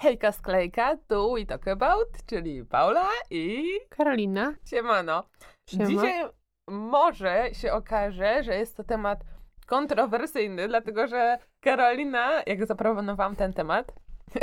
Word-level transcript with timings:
Hejka 0.00 0.32
sklejka, 0.32 0.96
tu 1.08 1.34
we 1.34 1.46
talk 1.46 1.68
about, 1.68 2.08
czyli 2.26 2.64
Paula 2.64 3.08
i 3.30 3.64
Karolina. 3.88 4.54
Siemano. 4.64 5.24
Siema. 5.70 5.86
Dzisiaj 5.86 6.24
może 6.68 7.48
się 7.52 7.72
okaże, 7.72 8.42
że 8.42 8.54
jest 8.54 8.76
to 8.76 8.84
temat 8.84 9.24
kontrowersyjny, 9.66 10.68
dlatego 10.68 11.06
że 11.06 11.38
Karolina, 11.60 12.42
jak 12.46 12.66
zaproponowałam 12.66 13.36
ten 13.36 13.52
temat, 13.52 13.92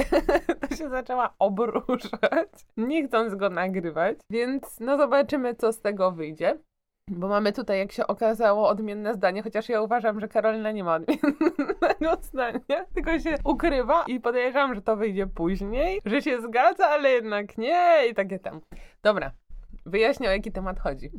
to 0.61 0.75
się 0.75 0.89
zaczęła 0.89 1.33
obruszać, 1.39 2.49
nie 2.77 3.07
chcąc 3.07 3.35
go 3.35 3.49
nagrywać, 3.49 4.17
więc 4.29 4.79
no 4.79 4.97
zobaczymy, 4.97 5.55
co 5.55 5.73
z 5.73 5.81
tego 5.81 6.11
wyjdzie. 6.11 6.57
Bo 7.09 7.27
mamy 7.27 7.53
tutaj, 7.53 7.79
jak 7.79 7.91
się 7.91 8.07
okazało, 8.07 8.69
odmienne 8.69 9.13
zdanie, 9.13 9.43
chociaż 9.43 9.69
ja 9.69 9.81
uważam, 9.81 10.19
że 10.19 10.27
Karolina 10.27 10.71
nie 10.71 10.83
ma 10.83 10.95
odmiennego 10.95 12.17
zdania, 12.31 12.85
tylko 12.95 13.19
się 13.19 13.35
ukrywa 13.43 14.03
i 14.07 14.19
podejrzewam, 14.19 14.75
że 14.75 14.81
to 14.81 14.95
wyjdzie 14.95 15.27
później, 15.27 16.01
że 16.05 16.21
się 16.21 16.41
zgadza, 16.41 16.87
ale 16.87 17.09
jednak 17.09 17.57
nie 17.57 18.07
i 18.11 18.13
takie 18.13 18.39
tam. 18.39 18.61
Dobra, 19.03 19.31
wyjaśnię 19.85 20.29
o 20.29 20.31
jaki 20.31 20.51
temat 20.51 20.79
chodzi. 20.79 21.11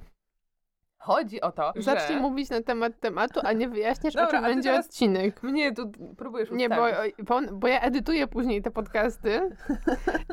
Chodzi 1.00 1.40
o 1.40 1.52
to, 1.52 1.72
Zacznij 1.76 2.18
że... 2.18 2.22
mówić 2.22 2.50
na 2.50 2.62
temat 2.62 3.00
tematu, 3.00 3.40
a 3.44 3.52
nie 3.52 3.68
wyjaśniasz, 3.68 4.14
Dobra, 4.14 4.28
o 4.28 4.32
czym 4.32 4.42
będzie 4.42 4.74
odcinek. 4.74 5.42
Mnie 5.42 5.74
tu 5.74 5.92
próbujesz 6.16 6.50
Nie, 6.50 6.68
bo, 6.68 6.86
bo, 7.18 7.40
bo 7.52 7.68
ja 7.68 7.80
edytuję 7.80 8.26
później 8.26 8.62
te 8.62 8.70
podcasty 8.70 9.40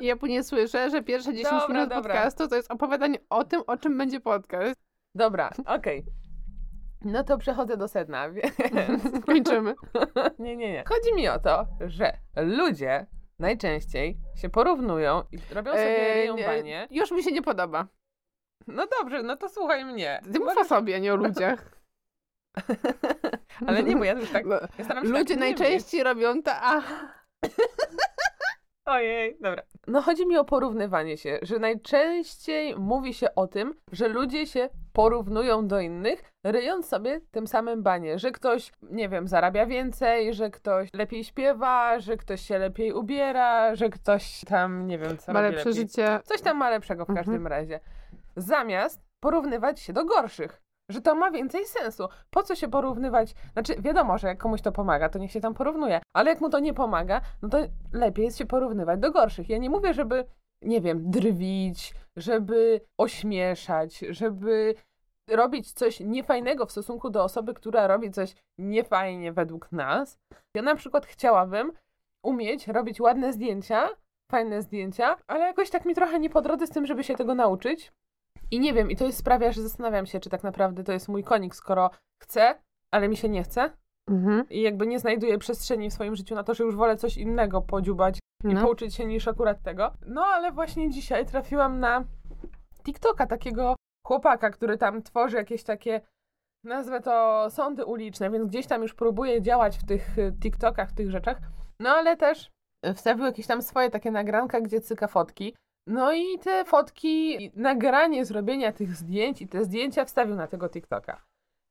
i 0.01 0.05
ja 0.09 0.15
później 0.15 0.43
słyszę, 0.43 0.89
że 0.89 1.03
pierwsze 1.03 1.33
10 1.33 1.49
Dobra, 1.49 1.67
minut 1.67 1.89
dobra. 1.89 2.13
podcastu 2.13 2.47
to 2.47 2.55
jest 2.55 2.71
opowiadanie 2.71 3.19
o 3.29 3.43
tym, 3.43 3.61
o 3.67 3.77
czym 3.77 3.97
będzie 3.97 4.19
podcast. 4.19 4.84
Dobra, 5.15 5.49
okej. 5.65 6.05
No 7.01 7.23
to 7.23 7.37
przechodzę 7.37 7.77
do 7.77 7.87
sedna, 7.87 8.29
więc... 8.31 9.25
Kończymy. 9.25 9.75
nie, 10.39 10.55
nie, 10.55 10.71
nie. 10.71 10.83
Chodzi 10.87 11.13
mi 11.13 11.27
o 11.27 11.39
to, 11.39 11.67
że 11.81 12.17
ludzie 12.35 13.05
najczęściej 13.39 14.17
się 14.35 14.49
porównują 14.49 15.23
i 15.31 15.53
robią 15.53 15.71
sobie 15.71 16.15
Eee, 16.15 16.21
ryjąbanie. 16.21 16.87
Już 16.91 17.11
mi 17.11 17.23
się 17.23 17.31
nie 17.31 17.41
podoba. 17.41 17.87
No 18.67 18.87
dobrze, 18.99 19.23
no 19.23 19.37
to 19.37 19.49
słuchaj 19.49 19.85
mnie. 19.85 20.21
Ty 20.33 20.39
mów 20.39 20.57
o 20.57 20.65
sobie, 20.65 20.99
nie 20.99 21.13
o 21.13 21.15
ludziach. 21.15 21.71
Ale 23.67 23.83
nie, 23.83 23.95
bo 23.95 24.03
ja 24.03 24.13
już 24.13 24.29
tak... 24.29 24.47
Bo 24.47 24.53
Ja 24.53 24.85
się 24.85 24.93
Ludzie 25.01 25.33
tak 25.33 25.39
najczęściej 25.39 26.03
robią 26.03 26.43
to, 26.43 26.51
a 26.53 26.81
Ojej, 28.85 29.37
dobra. 29.41 29.63
No 29.87 30.01
chodzi 30.01 30.27
mi 30.27 30.37
o 30.37 30.45
porównywanie 30.45 31.17
się, 31.17 31.39
że 31.41 31.59
najczęściej 31.59 32.75
mówi 32.77 33.13
się 33.13 33.35
o 33.35 33.47
tym, 33.47 33.73
że 33.91 34.07
ludzie 34.07 34.47
się 34.47 34.69
porównują 34.93 35.67
do 35.67 35.79
innych, 35.79 36.23
ryjąc 36.43 36.87
sobie 36.87 37.21
tym 37.31 37.47
samym 37.47 37.83
banie, 37.83 38.19
że 38.19 38.31
ktoś, 38.31 38.71
nie 38.81 39.09
wiem, 39.09 39.27
zarabia 39.27 39.65
więcej, 39.65 40.33
że 40.33 40.49
ktoś 40.49 40.89
lepiej 40.93 41.23
śpiewa, 41.23 41.99
że 41.99 42.17
ktoś 42.17 42.41
się 42.41 42.57
lepiej 42.57 42.93
ubiera, 42.93 43.75
że 43.75 43.89
ktoś 43.89 44.41
tam, 44.47 44.87
nie 44.87 44.97
wiem, 44.97 45.17
co 45.17 45.33
ma 45.33 45.41
lepsze 45.41 45.69
lepiej. 45.69 45.73
życie. 45.73 46.19
Coś 46.23 46.41
tam 46.41 46.57
ma 46.57 46.69
lepszego 46.69 47.05
w 47.05 47.09
Mhm. 47.09 47.25
każdym 47.25 47.47
razie. 47.47 47.79
Zamiast 48.35 49.01
porównywać 49.19 49.79
się 49.79 49.93
do 49.93 50.05
gorszych. 50.05 50.61
Że 50.89 51.01
to 51.01 51.15
ma 51.15 51.31
więcej 51.31 51.65
sensu. 51.65 52.07
Po 52.29 52.43
co 52.43 52.55
się 52.55 52.67
porównywać? 52.67 53.35
Znaczy, 53.53 53.75
wiadomo, 53.81 54.17
że 54.17 54.27
jak 54.27 54.37
komuś 54.37 54.61
to 54.61 54.71
pomaga, 54.71 55.09
to 55.09 55.19
niech 55.19 55.31
się 55.31 55.41
tam 55.41 55.53
porównuje. 55.53 56.01
Ale 56.13 56.29
jak 56.29 56.41
mu 56.41 56.49
to 56.49 56.59
nie 56.59 56.73
pomaga, 56.73 57.21
no 57.41 57.49
to 57.49 57.57
lepiej 57.93 58.25
jest 58.25 58.37
się 58.37 58.45
porównywać 58.45 58.99
do 58.99 59.11
gorszych. 59.11 59.49
Ja 59.49 59.57
nie 59.57 59.69
mówię, 59.69 59.93
żeby, 59.93 60.25
nie 60.61 60.81
wiem, 60.81 61.11
drwić, 61.11 61.93
żeby 62.15 62.81
ośmieszać, 62.97 63.99
żeby 64.09 64.75
robić 65.29 65.71
coś 65.71 65.99
niefajnego 65.99 66.65
w 66.65 66.71
stosunku 66.71 67.09
do 67.09 67.23
osoby, 67.23 67.53
która 67.53 67.87
robi 67.87 68.11
coś 68.11 68.35
niefajnie 68.57 69.33
według 69.33 69.71
nas. 69.71 70.19
Ja 70.55 70.61
na 70.61 70.75
przykład 70.75 71.05
chciałabym 71.05 71.71
umieć 72.23 72.67
robić 72.67 73.01
ładne 73.01 73.33
zdjęcia, 73.33 73.89
fajne 74.31 74.61
zdjęcia, 74.61 75.17
ale 75.27 75.39
jakoś 75.39 75.69
tak 75.69 75.85
mi 75.85 75.95
trochę 75.95 76.19
nie 76.19 76.29
po 76.29 76.41
drodze 76.41 76.67
z 76.67 76.69
tym, 76.69 76.85
żeby 76.85 77.03
się 77.03 77.15
tego 77.15 77.35
nauczyć. 77.35 77.91
I 78.55 78.59
nie 78.59 78.73
wiem, 78.73 78.91
i 78.91 78.95
to 78.95 79.05
jest 79.05 79.17
sprawia, 79.17 79.51
że 79.51 79.61
zastanawiam 79.61 80.05
się, 80.05 80.19
czy 80.19 80.29
tak 80.29 80.43
naprawdę 80.43 80.83
to 80.83 80.91
jest 80.91 81.07
mój 81.07 81.23
konik, 81.23 81.55
skoro 81.55 81.89
chcę, 82.23 82.55
ale 82.91 83.09
mi 83.09 83.17
się 83.17 83.29
nie 83.29 83.43
chce. 83.43 83.73
Mhm. 84.09 84.49
I 84.49 84.61
jakby 84.61 84.87
nie 84.87 84.99
znajduję 84.99 85.37
przestrzeni 85.37 85.89
w 85.89 85.93
swoim 85.93 86.15
życiu 86.15 86.35
na 86.35 86.43
to, 86.43 86.53
że 86.53 86.63
już 86.63 86.75
wolę 86.75 86.97
coś 86.97 87.17
innego 87.17 87.61
podziubać 87.61 88.19
i 88.43 88.47
No. 88.53 88.61
pouczyć 88.61 88.95
się 88.95 89.05
niż 89.05 89.27
akurat 89.27 89.61
tego. 89.63 89.93
No 90.07 90.21
ale 90.25 90.51
właśnie 90.51 90.89
dzisiaj 90.89 91.25
trafiłam 91.25 91.79
na 91.79 92.05
TikToka, 92.83 93.27
takiego 93.27 93.75
chłopaka, 94.07 94.49
który 94.49 94.77
tam 94.77 95.01
tworzy 95.03 95.37
jakieś 95.37 95.63
takie, 95.63 96.01
nazwę 96.63 97.01
to 97.01 97.45
sądy 97.49 97.85
uliczne, 97.85 98.29
więc 98.29 98.45
gdzieś 98.45 98.67
tam 98.67 98.81
już 98.81 98.93
próbuje 98.93 99.41
działać 99.41 99.77
w 99.77 99.85
tych 99.85 100.17
y, 100.17 100.33
TikTokach, 100.41 100.89
w 100.89 100.93
tych 100.95 101.11
rzeczach. 101.11 101.37
No 101.79 101.89
ale 101.89 102.17
też 102.17 102.51
wstawił 102.95 103.25
jakieś 103.25 103.47
tam 103.47 103.61
swoje 103.61 103.89
takie 103.89 104.11
nagranka, 104.11 104.61
gdzie 104.61 104.81
cyka 104.81 105.07
fotki. 105.07 105.55
No 105.87 106.13
i 106.13 106.39
te 106.39 106.65
fotki, 106.65 107.51
nagranie 107.55 108.25
zrobienia 108.25 108.71
tych 108.71 108.95
zdjęć 108.95 109.41
i 109.41 109.47
te 109.47 109.63
zdjęcia 109.63 110.05
wstawił 110.05 110.35
na 110.35 110.47
tego 110.47 110.69
TikToka. 110.69 111.21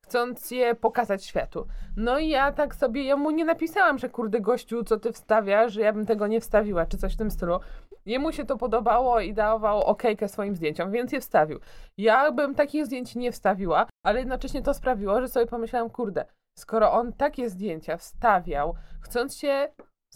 Chcąc 0.04 0.50
je 0.50 0.74
pokazać 0.74 1.24
światu. 1.24 1.66
No 1.96 2.18
i 2.18 2.28
ja 2.28 2.52
tak 2.52 2.74
sobie, 2.74 3.04
ja 3.04 3.16
mu 3.16 3.30
nie 3.30 3.44
napisałam, 3.44 3.98
że 3.98 4.08
kurde 4.08 4.40
gościu, 4.40 4.84
co 4.84 4.98
ty 4.98 5.12
wstawiasz, 5.12 5.72
że 5.72 5.80
ja 5.80 5.92
bym 5.92 6.06
tego 6.06 6.26
nie 6.26 6.40
wstawiła, 6.40 6.86
czy 6.86 6.98
coś 6.98 7.14
w 7.14 7.16
tym 7.16 7.30
stylu. 7.30 7.60
Jemu 8.06 8.32
się 8.32 8.44
to 8.44 8.56
podobało 8.56 9.20
i 9.20 9.34
dawał 9.34 9.82
okejkę 9.82 10.28
swoim 10.28 10.56
zdjęciom, 10.56 10.90
więc 10.90 11.12
je 11.12 11.20
wstawił. 11.20 11.60
Ja 11.98 12.32
bym 12.32 12.54
takich 12.54 12.86
zdjęć 12.86 13.14
nie 13.14 13.32
wstawiła, 13.32 13.86
ale 14.04 14.18
jednocześnie 14.18 14.62
to 14.62 14.74
sprawiło, 14.74 15.20
że 15.20 15.28
sobie 15.28 15.46
pomyślałam, 15.46 15.90
kurde, 15.90 16.24
skoro 16.58 16.92
on 16.92 17.12
takie 17.12 17.50
zdjęcia 17.50 17.96
wstawiał, 17.96 18.74
chcąc 19.00 19.36
się, 19.36 19.68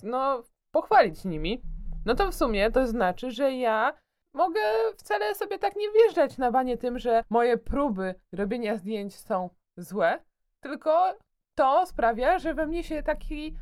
no, 0.03 0.43
pochwalić 0.75 1.25
nimi, 1.25 1.63
no 2.07 2.15
to 2.15 2.31
w 2.31 2.35
sumie 2.35 2.71
to 2.71 2.87
znaczy, 2.87 3.31
że 3.31 3.53
ja 3.53 3.93
mogę 4.35 4.61
wcale 4.97 5.35
sobie 5.35 5.59
tak 5.59 5.77
nie 5.77 5.91
wjeżdżać 5.91 6.39
na 6.39 6.51
banie 6.51 6.77
tym, 6.77 6.99
że 6.99 7.25
moje 7.31 7.59
próby 7.59 8.15
robienia 8.33 8.77
zdjęć 8.77 9.17
są 9.17 9.51
złe, 9.77 10.19
tylko 10.61 11.15
to 11.55 11.87
sprawia, 11.87 12.39
że 12.39 12.55
we 12.55 12.67
mnie 12.67 12.85
się 12.85 13.03
taki 13.03 13.57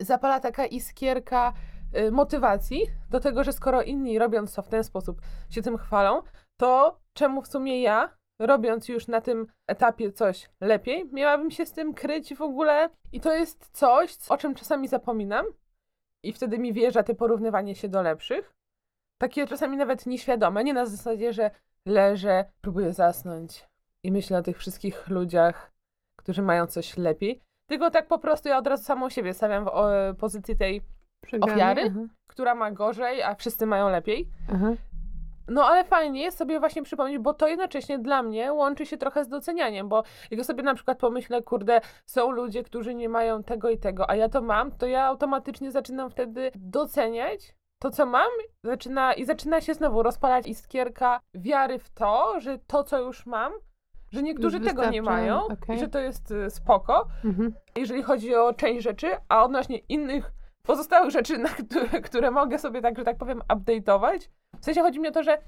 zapala 0.00 0.40
taka 0.40 0.66
iskierka 0.66 1.52
y, 1.96 2.10
motywacji 2.12 2.86
do 3.10 3.20
tego, 3.20 3.44
że 3.44 3.52
skoro 3.52 3.82
inni 3.82 4.18
robiąc 4.18 4.54
to 4.54 4.62
w 4.62 4.68
ten 4.68 4.84
sposób 4.84 5.20
się 5.50 5.62
tym 5.62 5.78
chwalą, 5.78 6.22
to 6.56 7.00
czemu 7.12 7.42
w 7.42 7.48
sumie 7.48 7.82
ja, 7.82 8.18
robiąc 8.40 8.88
już 8.88 9.08
na 9.08 9.20
tym 9.20 9.46
etapie 9.66 10.12
coś 10.12 10.50
lepiej, 10.60 11.08
miałabym 11.12 11.50
się 11.50 11.66
z 11.66 11.72
tym 11.72 11.94
kryć 11.94 12.34
w 12.34 12.42
ogóle? 12.42 12.90
I 13.12 13.20
to 13.20 13.32
jest 13.32 13.68
coś, 13.72 14.16
o 14.28 14.36
czym 14.36 14.54
czasami 14.54 14.88
zapominam 14.88 15.46
i 16.22 16.32
wtedy 16.32 16.58
mi 16.58 16.72
wjeżdża 16.72 17.02
te 17.02 17.14
porównywanie 17.14 17.74
się 17.74 17.88
do 17.88 18.02
lepszych. 18.02 18.54
Takie 19.18 19.46
czasami 19.46 19.76
nawet 19.76 20.06
nieświadome, 20.06 20.64
nie 20.64 20.74
na 20.74 20.86
zasadzie, 20.86 21.32
że 21.32 21.50
leżę, 21.86 22.44
próbuję 22.60 22.92
zasnąć 22.92 23.68
i 24.02 24.12
myślę 24.12 24.38
o 24.38 24.42
tych 24.42 24.58
wszystkich 24.58 25.08
ludziach, 25.08 25.72
którzy 26.16 26.42
mają 26.42 26.66
coś 26.66 26.96
lepiej, 26.96 27.40
tylko 27.66 27.90
tak 27.90 28.06
po 28.06 28.18
prostu 28.18 28.48
ja 28.48 28.58
od 28.58 28.66
razu 28.66 28.84
samą 28.84 29.10
siebie 29.10 29.34
stawiam 29.34 29.64
w 29.64 30.16
pozycji 30.16 30.56
tej, 30.56 30.82
Przegrany. 31.20 31.52
Ofiary? 31.52 31.92
Która 32.26 32.54
ma 32.54 32.70
gorzej, 32.70 33.22
a 33.22 33.34
wszyscy 33.34 33.66
mają 33.66 33.88
lepiej. 33.88 34.28
Mhm. 34.48 34.76
No 35.48 35.64
ale 35.66 35.84
fajnie 35.84 36.22
jest 36.22 36.38
sobie 36.38 36.60
właśnie 36.60 36.82
przypomnieć, 36.82 37.18
bo 37.18 37.34
to 37.34 37.48
jednocześnie 37.48 37.98
dla 37.98 38.22
mnie 38.22 38.52
łączy 38.52 38.86
się 38.86 38.96
trochę 38.96 39.24
z 39.24 39.28
docenianiem, 39.28 39.88
bo 39.88 40.02
jak 40.30 40.44
sobie 40.44 40.62
na 40.62 40.74
przykład 40.74 40.98
pomyślę, 40.98 41.42
kurde, 41.42 41.80
są 42.06 42.30
ludzie, 42.30 42.62
którzy 42.62 42.94
nie 42.94 43.08
mają 43.08 43.42
tego 43.42 43.70
i 43.70 43.78
tego, 43.78 44.10
a 44.10 44.16
ja 44.16 44.28
to 44.28 44.42
mam, 44.42 44.72
to 44.72 44.86
ja 44.86 45.04
automatycznie 45.04 45.70
zaczynam 45.70 46.10
wtedy 46.10 46.50
doceniać 46.54 47.54
to, 47.78 47.90
co 47.90 48.06
mam, 48.06 48.28
zaczyna, 48.64 49.12
i 49.14 49.24
zaczyna 49.24 49.60
się 49.60 49.74
znowu 49.74 50.02
rozpalać 50.02 50.46
iskierka 50.46 51.20
wiary 51.34 51.78
w 51.78 51.90
to, 51.90 52.40
że 52.40 52.58
to, 52.66 52.84
co 52.84 52.98
już 53.00 53.26
mam, 53.26 53.52
że 54.12 54.22
niektórzy 54.22 54.60
tego 54.60 54.90
nie 54.90 55.02
mają 55.02 55.44
okej. 55.46 55.76
i 55.76 55.78
że 55.78 55.88
to 55.88 55.98
jest 55.98 56.30
y, 56.30 56.50
spoko, 56.50 57.06
Mhm. 57.24 57.54
jeżeli 57.76 58.02
chodzi 58.02 58.34
o 58.34 58.54
część 58.54 58.82
rzeczy, 58.84 59.10
a 59.28 59.44
odnośnie 59.44 59.78
innych 59.78 60.32
pozostałych 60.68 61.10
rzeczy, 61.10 61.38
na 61.38 61.48
które, 61.48 62.00
które 62.08 62.30
mogę 62.30 62.58
sobie 62.58 62.82
tak, 62.82 62.98
że 62.98 63.04
tak 63.04 63.16
powiem, 63.16 63.42
update'ować. 63.48 64.28
W 64.60 64.64
sensie 64.64 64.82
chodzi 64.82 65.00
mi 65.00 65.08
o 65.08 65.12
to, 65.12 65.22
że 65.22 65.38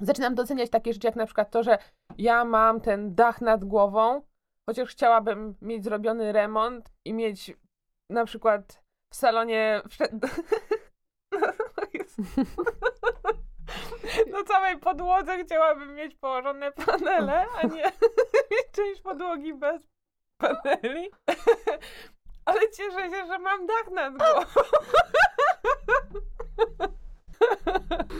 zaczynam 0.00 0.34
doceniać 0.34 0.70
takie 0.70 0.92
rzeczy, 0.92 1.06
jak 1.06 1.16
na 1.16 1.26
przykład 1.26 1.50
to, 1.50 1.62
że 1.62 1.78
ja 2.18 2.44
mam 2.44 2.80
ten 2.80 3.14
dach 3.14 3.40
nad 3.40 3.64
głową, 3.64 4.22
chociaż 4.66 4.90
chciałabym 4.90 5.54
mieć 5.62 5.84
zrobiony 5.84 6.32
remont 6.32 6.92
i 7.04 7.14
mieć 7.14 7.52
na 8.10 8.24
przykład 8.24 8.82
w 9.12 9.16
salonie 9.16 9.82
wszed... 9.88 10.12
Na 14.32 14.44
całej 14.44 14.78
podłodze 14.78 15.44
chciałabym 15.44 15.94
mieć 15.94 16.14
położone 16.14 16.72
panele, 16.72 17.46
a 17.62 17.66
nie 17.66 17.82
mieć 18.50 18.70
część 18.72 19.02
podłogi 19.02 19.54
bez 19.54 19.88
paneli. 20.36 21.10
Ale 22.44 22.60
cieszę 22.76 23.10
się, 23.10 23.26
że 23.26 23.38
mam 23.38 23.66
dach 23.66 23.90
nad 23.92 24.16
głową. 24.16 24.60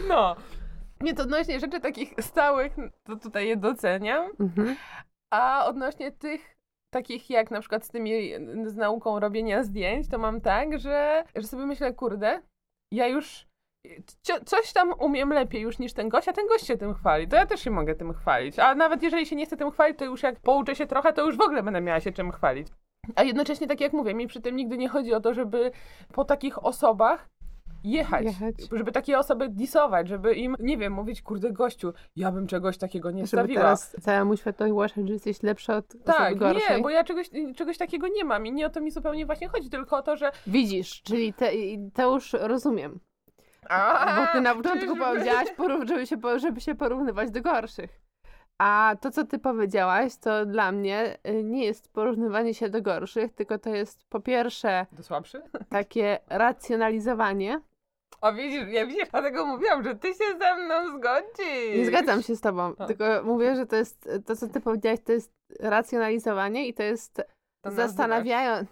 No. 0.09 0.37
Nie, 1.01 1.15
to 1.15 1.23
odnośnie 1.23 1.61
rzeczy 1.61 1.81
takich 1.81 2.15
stałych, 2.21 2.77
to 3.05 3.17
tutaj 3.17 3.49
je 3.49 3.57
doceniam. 3.57 4.31
Mhm. 4.41 4.77
A 5.33 5.67
odnośnie 5.67 6.13
tych 6.13 6.57
takich 6.95 7.31
jak 7.31 7.51
na 7.51 7.61
przykład 7.61 7.85
z 7.85 7.89
tymi, 7.89 8.33
z 8.67 8.77
nauką 8.77 9.21
robienia 9.21 9.63
zdjęć, 9.63 10.09
to 10.09 10.19
mam 10.19 10.41
tak, 10.41 10.79
że, 10.79 11.25
że 11.37 11.47
sobie 11.47 11.67
myślę, 11.67 11.95
kurde, 11.95 12.43
ja 12.93 13.07
już 13.07 13.47
coś 14.45 14.73
tam 14.73 14.95
umiem 14.99 15.33
lepiej 15.33 15.63
już 15.63 15.79
niż 15.79 15.93
ten 15.93 16.09
gość, 16.09 16.29
a 16.29 16.33
ten 16.33 16.47
gość 16.47 16.67
się 16.67 16.77
tym 16.77 16.95
chwali, 16.95 17.29
to 17.29 17.37
ja 17.37 17.47
też 17.47 17.61
się 17.61 17.71
mogę 17.71 17.95
tym 17.95 18.15
chwalić. 18.15 18.59
A 18.59 18.75
nawet 18.75 19.03
jeżeli 19.03 19.27
się 19.27 19.37
nie 19.37 19.47
chcę 19.47 19.57
tym 19.57 19.71
chwalić, 19.71 19.99
to 19.99 20.05
już 20.05 20.23
jak 20.23 20.41
pouczę 20.41 20.75
się 20.75 20.87
trochę, 20.87 21.13
to 21.13 21.27
już 21.27 21.37
w 21.37 21.41
ogóle 21.41 21.63
będę 21.63 21.81
miała 21.81 22.01
się 22.01 22.13
czym 22.13 22.33
chwalić. 22.33 22.69
A 23.15 23.23
jednocześnie, 23.23 23.67
tak 23.67 23.81
jak 23.81 23.93
mówię, 23.93 24.15
mi 24.15 24.27
przy 24.27 24.41
tym 24.41 24.57
nigdy 24.57 24.79
nie 24.79 24.89
chodzi 24.89 25.15
o 25.15 25.21
to, 25.21 25.35
żeby 25.35 25.71
po 26.13 26.25
takich 26.25 26.65
osobach 26.65 27.29
jechać, 27.85 28.25
Jechać. 28.25 28.55
żeby 28.73 28.93
takie 28.93 29.19
osoby 29.19 29.49
disować, 29.49 30.09
żeby 30.09 30.35
im, 30.35 30.57
nie 30.61 30.79
wiem, 30.79 30.93
mówić, 30.93 31.23
kurde 31.23 31.53
gościu, 31.53 31.93
ja 32.17 32.33
bym 32.33 32.47
czegoś 32.47 32.79
takiego 32.79 33.11
nie 33.11 33.27
Żeby 33.27 33.43
stawiła. 33.43 33.61
teraz 33.61 33.97
całemu 34.01 34.37
światowi 34.37 34.71
ogłaszać, 34.71 35.07
że 35.07 35.13
jesteś 35.13 35.43
lepsza 35.43 35.77
od 35.77 35.85
Tak, 36.05 36.41
nie, 36.41 36.79
bo 36.83 36.91
ja 36.91 37.05
czegoś, 37.05 37.31
czegoś 37.57 37.79
takiego 37.79 38.09
nie 38.09 38.25
mam 38.25 38.47
i 38.47 38.53
nie 38.53 38.67
o 38.67 38.71
to 38.71 38.81
mi 38.81 38.91
zupełnie 38.91 39.27
właśnie 39.27 39.49
chodzi, 39.49 39.71
tylko 39.71 39.97
o 39.97 40.03
to, 40.03 40.17
że... 40.17 40.33
Widzisz, 40.47 41.03
czyli 41.03 41.33
te, 41.33 41.51
to 41.95 42.15
już 42.15 42.33
rozumiem. 42.33 43.01
A, 43.69 44.17
Bo 44.27 44.33
ty 44.33 44.41
na 44.41 44.55
początku 44.55 44.97
powiedziałaś, 44.97 45.49
żeby 45.89 46.07
się, 46.07 46.17
żeby 46.37 46.61
się 46.61 46.75
porównywać 46.75 47.31
do 47.31 47.43
gorszych. 47.43 48.04
A 48.59 48.97
to, 49.01 49.11
co 49.11 49.25
ty 49.25 49.39
powiedziałaś, 49.39 50.17
to 50.17 50.47
dla 50.47 50.73
mnie 50.73 51.19
y, 51.29 51.45
nie 51.45 51.65
jest 51.65 51.93
porównywanie 51.93 52.55
się 52.55 52.69
do 52.69 52.83
gorszych, 52.83 53.33
tylko 53.33 53.59
to 53.59 53.71
jest 53.71 54.05
po 54.09 54.21
pierwsze 54.21 54.87
Do 54.93 55.03
słabszy? 55.03 55.43
takie 55.69 56.19
racjonalizowanie. 56.29 57.61
O 58.21 58.33
widzisz, 58.33 58.69
ja 58.69 58.87
widzisz, 58.87 59.09
dlatego 59.11 59.47
mówiłam, 59.47 59.85
że 59.85 59.95
ty 59.95 60.09
się 60.09 60.39
ze 60.39 60.57
mną 60.57 60.99
zgodzisz. 60.99 61.77
Nie 61.77 61.87
zgadzam 61.87 62.23
się 62.23 62.37
z 62.37 62.41
tobą, 62.41 62.75
A. 62.79 62.87
tylko 62.87 63.05
mówię, 63.25 63.57
że 63.57 63.67
to 63.67 63.77
jest, 63.77 64.09
to 64.27 64.37
co 64.37 64.49
ty 64.49 64.61
powiedziałaś, 64.61 65.01
to 65.05 65.13
jest 65.13 65.33
racjonalizowanie 65.61 66.69
i 66.69 66.75
to 66.75 66.83
jest 66.83 67.23
To 67.65 67.71
zastanawiając, 67.83 68.69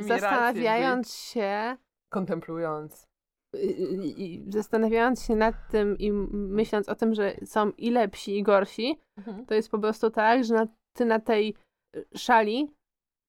zastanawiając 0.00 1.14
się 1.14 1.40
rację, 1.40 1.76
ty. 1.76 2.10
Kontemplując. 2.12 3.09
I- 3.54 3.66
i- 3.66 4.34
i 4.34 4.52
zastanawiając 4.52 5.24
się 5.24 5.36
nad 5.36 5.54
tym 5.70 5.98
i 5.98 6.12
myśląc 6.32 6.88
o 6.88 6.94
tym, 6.94 7.14
że 7.14 7.34
są 7.44 7.70
i 7.70 7.90
lepsi, 7.90 8.38
i 8.38 8.42
gorsi, 8.42 9.00
to 9.46 9.54
jest 9.54 9.70
po 9.70 9.78
prostu 9.78 10.10
tak, 10.10 10.44
że 10.44 10.54
na, 10.54 10.66
ty 10.96 11.04
na 11.04 11.20
tej 11.20 11.54
y, 11.96 12.04
szali 12.16 12.70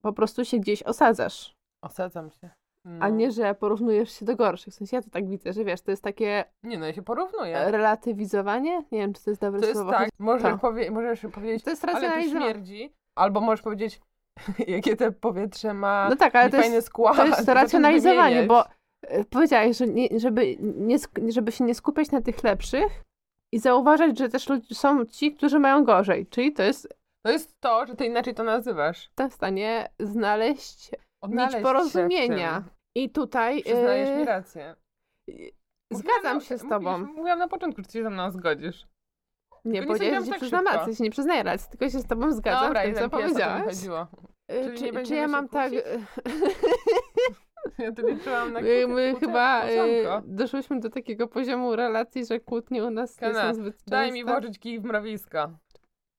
po 0.02 0.12
prostu 0.12 0.44
się 0.44 0.58
gdzieś 0.58 0.82
osadzasz, 0.82 1.54
Osadzam 1.84 2.30
się. 2.30 2.50
No. 2.84 2.98
a 3.04 3.08
nie, 3.08 3.30
że 3.30 3.54
porównujesz 3.54 4.12
się 4.18 4.24
do 4.24 4.36
gorszych. 4.36 4.74
W 4.74 4.76
sensie 4.76 4.96
ja 4.96 5.02
to 5.02 5.10
tak 5.10 5.28
widzę, 5.28 5.52
że 5.52 5.64
wiesz, 5.64 5.80
to 5.80 5.90
jest 5.90 6.02
takie 6.02 6.44
Nie 6.62 6.78
no, 6.78 6.86
ja 6.86 6.92
się 6.92 7.02
porównuję. 7.02 7.70
relatywizowanie. 7.70 8.76
Nie 8.92 8.98
wiem, 8.98 9.12
czy 9.12 9.24
to 9.24 9.30
jest 9.30 9.40
dobre 9.40 9.60
To 9.60 9.66
jest 9.66 9.78
słowo. 9.80 9.92
tak, 9.92 10.08
możesz, 10.18 10.52
to. 10.52 10.58
powie, 10.58 10.90
możesz 10.90 11.20
powiedzieć, 11.32 11.64
To 11.64 11.70
jest 11.70 11.84
ale 11.84 12.22
śmierdzi. 12.28 12.92
Albo 13.18 13.40
możesz 13.40 13.62
powiedzieć, 13.62 14.00
jakie 14.68 14.96
te 14.96 15.12
powietrze 15.12 15.74
ma 15.74 16.06
No 16.10 16.16
tak, 16.16 16.34
ale 16.36 16.50
to 16.50 16.56
jest, 16.56 16.86
skład. 16.86 17.16
to 17.16 17.26
jest 17.26 17.48
racjonalizowanie, 17.48 18.42
bo 18.46 18.66
y, 18.66 18.68
powiedziałeś, 19.30 19.76
że 19.76 19.86
nie, 19.86 20.08
żeby, 20.20 20.56
nie, 20.60 20.96
żeby 21.28 21.52
się 21.52 21.64
nie 21.64 21.74
skupiać 21.74 22.10
na 22.10 22.20
tych 22.22 22.44
lepszych 22.44 23.02
i 23.54 23.58
zauważać, 23.58 24.18
że 24.18 24.28
też 24.28 24.46
są 24.72 25.04
ci, 25.06 25.34
którzy 25.34 25.58
mają 25.58 25.84
gorzej. 25.84 26.26
Czyli 26.26 26.52
to 26.52 26.62
jest 26.62 26.88
To 27.26 27.32
jest 27.32 27.60
to, 27.60 27.86
że 27.86 27.94
ty 27.96 28.06
inaczej 28.06 28.34
to 28.34 28.42
nazywasz. 28.44 29.10
w 29.30 29.32
stanie 29.32 29.88
znaleźć 30.00 30.90
Odnaleźć 31.22 31.54
nić 31.54 31.62
porozumienia. 31.62 32.64
I 32.96 33.10
tutaj 33.10 33.62
Przyznajesz 33.62 34.18
mi 34.18 34.24
rację. 34.24 34.76
zgadzam 35.92 36.16
Mówiłam, 36.22 36.40
się 36.40 36.58
z 36.58 36.62
mówisz- 36.62 36.68
tobą. 36.70 36.98
Mówiłam 36.98 37.38
na 37.38 37.48
początku, 37.48 37.82
że 37.82 37.90
się 37.90 38.02
ze 38.02 38.10
mną 38.10 38.30
zgodzisz. 38.30 38.86
Nie 39.64 39.80
nie 39.80 39.86
powiedziałeś, 39.86 40.24
że 40.24 40.30
tak 40.30 40.40
przyznam 40.40 40.64
szybko. 40.64 40.78
racji, 40.78 40.96
się 40.96 41.04
nie 41.04 41.10
przyznaję 41.10 41.42
racji, 41.42 41.70
tylko 41.70 41.90
się 41.90 41.98
z 42.00 42.06
tobą 42.06 42.32
zgadzam 42.32 42.64
Dobra, 42.64 42.80
w 42.82 42.84
tym, 42.84 42.94
co 42.94 43.10
powiedziałaś. 43.10 43.76
Y, 44.52 44.70
nie 44.82 44.92
Czy, 44.92 45.02
czy 45.02 45.14
ja 45.14 45.28
mam 45.28 45.48
tak... 45.48 45.72
Ja 47.78 47.92
tu 47.92 48.06
liczyłam 48.06 48.52
na 48.52 48.60
My, 48.60 48.68
kłótnię- 48.68 48.94
my 48.94 49.14
chyba 49.20 49.60
kłócanko. 49.62 50.22
doszłyśmy 50.26 50.80
do 50.80 50.90
takiego 50.90 51.28
poziomu 51.28 51.76
relacji, 51.76 52.26
że 52.26 52.40
kłótnie 52.40 52.84
u 52.84 52.90
nas 52.90 53.20
nie 53.20 53.28
Kana, 53.32 53.48
są 53.48 53.54
zbyt 53.54 53.74
częste. 53.74 53.90
Daj 53.90 54.12
mi 54.12 54.24
włożyć 54.24 54.58
kij 54.58 54.80
w 54.80 54.84
mrowisko. 54.84 55.50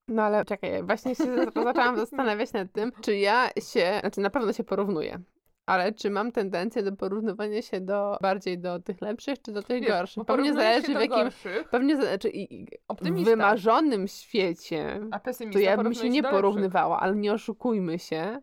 No 0.08 0.24
ale 0.24 0.46
czekaj, 0.46 0.84
właśnie 0.84 1.16
się 1.16 1.24
za- 1.36 1.52
zaczęłam 1.64 1.98
zastanawiać 1.98 2.54
nad 2.54 2.72
tym, 2.72 2.92
czy 3.02 3.16
ja 3.18 3.50
się, 3.60 3.98
znaczy 4.00 4.22
na 4.22 4.30
pewno 4.30 4.54
się 4.54 4.64
porównuję, 4.64 5.20
ale 5.66 5.94
czy 5.94 6.10
mam 6.10 6.32
tendencję 6.32 6.84
do 6.84 6.92
porównywania 6.96 7.62
się 7.62 7.82
do 7.82 8.18
bardziej 8.22 8.60
do 8.60 8.80
tych 8.80 9.02
lepszych, 9.02 9.42
czy 9.42 9.52
do 9.52 9.64
tych 9.64 9.82
Wiesz, 9.82 9.90
gorszych? 9.90 10.26
Pewnie 10.26 10.54
zależy 10.54 10.88
w 10.88 10.90
jakim, 11.02 11.10
gorszych, 11.10 11.70
pewnie 11.70 11.96
zależy, 11.96 12.30
i- 12.30 12.68
Optymista. 12.88 13.32
wymarzonym 13.32 14.08
świecie 14.08 15.00
A 15.12 15.20
to 15.20 15.60
ja 15.60 15.78
bym 15.78 15.94
się 15.94 16.10
nie 16.10 16.24
porównywała, 16.24 17.00
ale 17.00 17.16
nie 17.16 17.34
oszukujmy 17.34 18.00
się. 18.00 18.42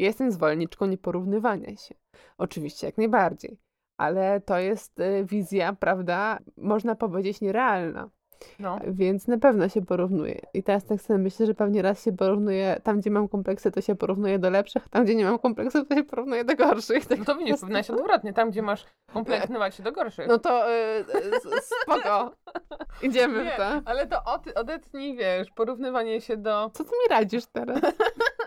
Jestem 0.00 0.32
zwolenniczką 0.32 0.86
nieporównywania 0.86 1.76
się. 1.76 1.94
Oczywiście, 2.38 2.86
jak 2.86 2.98
najbardziej. 2.98 3.58
Ale 3.98 4.40
to 4.40 4.58
jest 4.58 5.00
y, 5.00 5.24
wizja, 5.24 5.72
prawda, 5.72 6.38
można 6.56 6.94
powiedzieć 6.94 7.40
nierealna. 7.40 8.10
No. 8.58 8.78
Więc 8.86 9.28
na 9.28 9.38
pewno 9.38 9.68
się 9.68 9.82
porównuję. 9.82 10.40
I 10.54 10.62
teraz 10.62 10.84
tak 10.84 11.00
sobie 11.00 11.18
myślę, 11.18 11.46
że 11.46 11.54
pewnie 11.54 11.82
raz 11.82 12.04
się 12.04 12.12
porównuję, 12.12 12.80
tam 12.82 13.00
gdzie 13.00 13.10
mam 13.10 13.28
kompleksy, 13.28 13.70
to 13.70 13.80
się 13.80 13.94
porównuję 13.94 14.38
do 14.38 14.50
lepszych, 14.50 14.88
tam 14.88 15.04
gdzie 15.04 15.14
nie 15.14 15.24
mam 15.24 15.38
kompleksów, 15.38 15.88
to 15.88 15.94
się 15.94 16.04
porównuję 16.04 16.44
do 16.44 16.56
gorszych. 16.56 17.06
Tak 17.06 17.18
No 17.18 17.24
to 17.24 17.36
widzisz, 17.36 17.60
powinnaś 17.60 17.90
odwrotnie. 17.90 18.32
Tam, 18.32 18.50
gdzie 18.50 18.62
masz 18.62 18.86
kompleksować 19.12 19.74
się 19.74 19.82
do 19.82 19.92
gorszych. 19.92 20.28
No 20.28 20.38
to 20.38 20.70
y, 20.70 21.00
y, 21.00 21.40
spoko. 21.82 22.32
Idziemy 23.06 23.44
Nie, 23.44 23.50
w 23.50 23.56
to. 23.56 23.82
ale 23.84 24.06
to 24.06 24.24
od, 24.24 24.48
odetnij, 24.54 25.16
wiesz, 25.16 25.50
porównywanie 25.50 26.20
się 26.20 26.36
do... 26.36 26.70
Co 26.74 26.84
ty 26.84 26.90
mi 26.90 27.08
radzisz 27.10 27.46
teraz? 27.46 27.80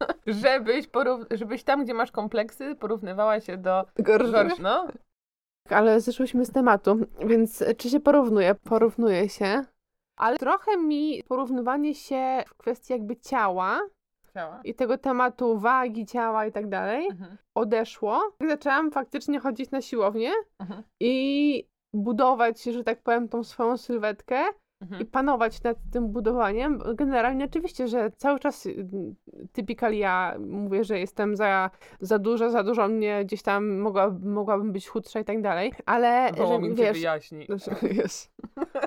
Żebyś, 0.26 0.86
porów... 0.86 1.20
żebyś 1.30 1.64
tam, 1.64 1.84
gdzie 1.84 1.94
masz 1.94 2.10
kompleksy, 2.10 2.74
porównywała 2.74 3.40
się 3.40 3.56
do 3.56 3.84
Gorszych? 3.98 4.58
No, 4.58 4.86
Ale 5.70 6.00
zeszłyśmy 6.00 6.44
z 6.44 6.50
tematu, 6.52 6.96
więc 7.26 7.64
czy 7.78 7.90
się 7.90 8.00
porównuje? 8.00 8.54
Porównuję 8.54 9.28
się. 9.28 9.64
Ale 10.18 10.36
trochę 10.38 10.76
mi 10.76 11.22
porównywanie 11.28 11.94
się 11.94 12.44
w 12.48 12.54
kwestii 12.54 12.92
jakby 12.92 13.16
ciała 13.16 13.80
chciała. 14.28 14.60
i 14.64 14.74
tego 14.74 14.98
tematu 14.98 15.58
wagi 15.58 16.06
ciała 16.06 16.46
i 16.46 16.52
tak 16.52 16.68
dalej 16.68 17.06
Mhm. 17.10 17.36
odeszło. 17.54 18.20
Zaczęłam 18.48 18.90
faktycznie 18.90 19.38
chodzić 19.40 19.70
na 19.70 19.80
siłownię 19.82 20.30
Mhm. 20.60 20.82
i 21.00 21.68
budować, 21.94 22.62
że 22.62 22.84
tak 22.84 23.02
powiem, 23.02 23.28
tą 23.28 23.44
swoją 23.44 23.76
sylwetkę 23.76 24.44
i 24.80 24.84
Mhm. 24.84 25.06
panować 25.06 25.62
nad 25.62 25.76
tym 25.92 26.08
budowaniem. 26.08 26.82
Generalnie 26.94 27.44
oczywiście, 27.44 27.88
że 27.88 28.10
cały 28.16 28.38
czas 28.38 28.66
y, 28.66 28.86
typikal 29.52 29.94
ja 29.94 30.36
mówię, 30.38 30.84
że 30.84 30.98
jestem 30.98 31.36
za, 31.36 31.70
za 32.00 32.18
dużo, 32.18 32.50
za 32.50 32.62
dużo 32.62 32.88
mnie 32.88 33.24
gdzieś 33.24 33.42
tam 33.42 33.78
mogła, 33.78 34.10
mogłabym 34.22 34.72
być 34.72 34.88
chudsza 34.88 35.20
i 35.20 35.24
tak 35.24 35.42
dalej, 35.42 35.72
ale 35.86 36.28
że, 36.36 36.42
Wołowin 36.42 36.76
cię 36.76 36.82
wiesz, 36.82 36.96
wyjaśni. 36.98 37.46
znaczy, 37.58 37.70
wiesz, 37.82 38.28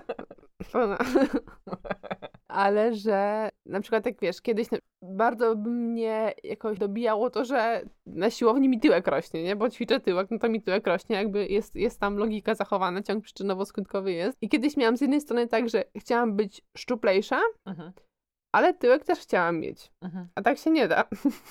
Ona. 0.73 0.97
ale 2.49 2.95
że 2.95 3.49
na 3.65 3.81
przykład 3.81 4.05
jak 4.05 4.21
wiesz, 4.21 4.41
kiedyś 4.41 4.67
bardzo 5.03 5.55
by 5.55 5.69
mnie 5.69 6.33
jakoś 6.43 6.77
dobijało 6.77 7.29
to, 7.29 7.45
że 7.45 7.81
na 8.05 8.29
siłowni 8.29 8.69
mi 8.69 8.79
tyłek 8.79 9.07
rośnie, 9.07 9.43
nie? 9.43 9.55
Bo 9.55 9.69
ćwiczę 9.69 9.99
tyłek, 9.99 10.27
no 10.31 10.39
to 10.39 10.49
mi 10.49 10.61
tyłek 10.61 10.87
rośnie, 10.87 11.15
jakby 11.15 11.47
jest, 11.47 11.75
jest 11.75 11.99
tam 11.99 12.17
logika 12.17 12.55
zachowana, 12.55 13.03
ciąg 13.03 13.25
przyczynowo-skutkowy 13.25 14.07
jest. 14.07 14.37
I 14.41 14.49
kiedyś 14.49 14.77
miałam 14.77 14.97
z 14.97 15.01
jednej 15.01 15.21
strony 15.21 15.47
tak, 15.47 15.69
że 15.69 15.83
chciałam 15.97 16.35
być 16.35 16.61
szczuplejsza, 16.77 17.39
Mhm. 17.65 17.91
ale 18.55 18.73
tyłek 18.73 19.03
też 19.03 19.19
chciałam 19.19 19.59
mieć. 19.59 19.91
Mhm. 20.01 20.27
A 20.35 20.41
tak 20.41 20.57
się 20.57 20.69
nie 20.71 20.87
da. 20.87 21.03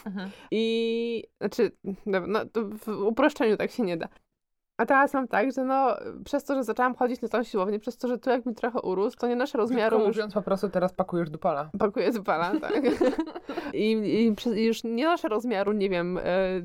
Mhm. 0.06 0.30
I 0.50 1.24
znaczy, 1.40 1.72
no, 2.06 2.26
no, 2.26 2.44
to 2.46 2.64
w 2.64 2.88
uproszczeniu 2.88 3.56
tak 3.56 3.70
się 3.70 3.82
nie 3.82 3.96
da. 3.96 4.08
A 4.78 4.86
teraz 4.86 5.14
mam 5.14 5.28
tak, 5.28 5.52
że 5.52 5.64
no, 5.64 5.96
przez 6.24 6.44
to, 6.44 6.54
że 6.54 6.64
zaczęłam 6.64 6.94
chodzić 6.94 7.20
na 7.22 7.28
tą 7.28 7.42
siłownię, 7.44 7.78
przez 7.78 7.96
to, 7.98 8.08
że 8.08 8.18
tyłek 8.18 8.46
mi 8.46 8.54
trochę 8.54 8.80
urósł, 8.80 9.16
to 9.16 9.28
nie 9.28 9.36
nasze 9.36 9.58
rozmiaru 9.58 9.90
Krótko 9.96 10.08
już 10.08 10.16
mówiąc, 10.16 10.34
po 10.34 10.42
prostu 10.42 10.68
teraz 10.68 10.92
pakujesz 10.92 11.30
dupala. 11.30 11.70
pakuję 11.78 12.12
z 12.12 12.18
bala, 12.18 12.52
tak. 12.60 12.82
I, 13.74 13.92
i 13.92 14.34
i 14.58 14.64
już 14.64 14.84
nie 14.84 15.04
noszę 15.04 15.28
rozmiaru, 15.28 15.72
nie 15.72 15.90
wiem, 15.90 16.18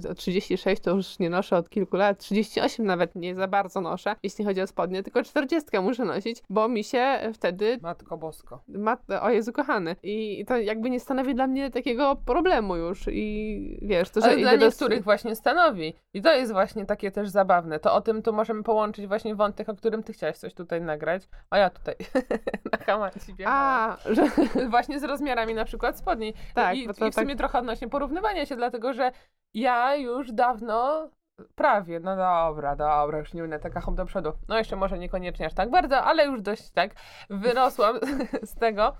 e, 0.09 0.13
36 0.15 0.81
to 0.81 0.91
już 0.95 1.19
nie 1.19 1.29
noszę 1.29 1.57
od 1.57 1.69
kilku 1.69 1.97
lat, 1.97 2.17
38 2.19 2.85
nawet 2.85 3.15
nie 3.15 3.35
za 3.35 3.47
bardzo 3.47 3.81
noszę, 3.81 4.15
jeśli 4.23 4.45
chodzi 4.45 4.61
o 4.61 4.67
spodnie, 4.67 5.03
tylko 5.03 5.23
40 5.23 5.79
muszę 5.81 6.05
nosić, 6.05 6.43
bo 6.49 6.67
mi 6.67 6.83
się 6.83 7.19
wtedy 7.33 7.79
Matko 7.81 8.17
bosko. 8.17 8.63
ma, 8.67 8.97
o 9.21 9.29
Jezu 9.29 9.53
kochany. 9.53 9.95
I 10.03 10.45
to 10.47 10.57
jakby 10.57 10.89
nie 10.89 10.99
stanowi 10.99 11.35
dla 11.35 11.47
mnie 11.47 11.71
takiego 11.71 12.15
problemu 12.25 12.75
już. 12.75 13.07
I 13.11 13.79
wiesz, 13.81 14.09
to, 14.09 14.21
że 14.21 14.27
Ale 14.27 14.37
dla 14.37 14.51
idę 14.51 14.59
do- 14.59 14.65
niektórych 14.65 15.03
właśnie 15.03 15.35
stanowi. 15.35 15.93
I 16.13 16.21
to 16.21 16.33
jest 16.35 16.51
właśnie 16.51 16.85
takie 16.85 17.11
też 17.11 17.29
zabawne. 17.29 17.79
To 17.79 17.93
tym 18.03 18.21
tu 18.21 18.33
możemy 18.33 18.63
połączyć 18.63 19.07
właśnie 19.07 19.35
wątek, 19.35 19.69
o 19.69 19.75
którym 19.75 20.03
ty 20.03 20.13
chciałaś 20.13 20.37
coś 20.37 20.53
tutaj 20.53 20.81
nagrać, 20.81 21.23
a 21.49 21.57
ja 21.57 21.69
tutaj 21.69 21.95
na 22.71 22.77
hamaci 22.77 23.33
biegałam. 23.33 23.57
A, 23.59 23.97
że 24.05 24.23
Właśnie 24.69 24.99
z 24.99 25.03
rozmiarami 25.03 25.53
na 25.53 25.65
przykład 25.65 25.97
spodni. 25.97 26.33
tak, 26.53 26.77
I, 26.77 26.87
bo 26.87 26.93
to 26.93 27.07
I 27.07 27.11
w 27.11 27.15
tak, 27.15 27.23
sumie 27.23 27.35
trochę 27.35 27.59
odnośnie 27.59 27.89
porównywania 27.89 28.45
się, 28.45 28.55
dlatego 28.55 28.93
że 28.93 29.11
ja 29.53 29.95
już 29.95 30.31
dawno, 30.31 31.09
prawie, 31.55 31.99
no 31.99 32.15
dobra, 32.15 32.75
dobra, 32.75 33.19
już 33.19 33.33
nie 33.33 33.41
będę 33.41 33.59
taka 33.59 33.81
hop 33.81 33.95
do 33.95 34.05
przodu. 34.05 34.31
No 34.47 34.57
jeszcze 34.57 34.75
może 34.75 34.99
niekoniecznie 34.99 35.45
aż 35.45 35.53
tak 35.53 35.69
bardzo, 35.69 36.01
ale 36.01 36.25
już 36.25 36.41
dość 36.41 36.71
tak. 36.71 36.91
Wyrosłam 37.29 37.99
z 38.51 38.55
tego. 38.55 38.97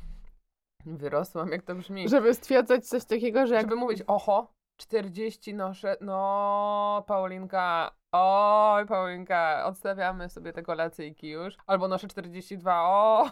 Wyrosłam, 0.86 1.50
jak 1.50 1.63
to 1.63 1.75
brzmi. 1.75 2.10
żeby 2.10 2.33
stwierdzać 2.33 2.88
coś 2.88 3.05
takiego, 3.05 3.48
że 3.48 3.55
jak 3.55 3.63
Żeby 3.63 3.75
mówić, 3.75 4.03
oho, 4.07 4.53
40 4.77 5.53
noszę. 5.53 5.98
No, 6.01 7.03
Paulinka. 7.08 7.92
Oj, 8.12 8.86
Paulinka, 8.86 9.63
odstawiamy 9.65 10.30
sobie 10.30 10.53
te 10.53 10.63
kolacyjki 10.63 11.30
już. 11.30 11.58
Albo 11.68 11.88
noszę 11.88 12.08
42. 12.08 12.89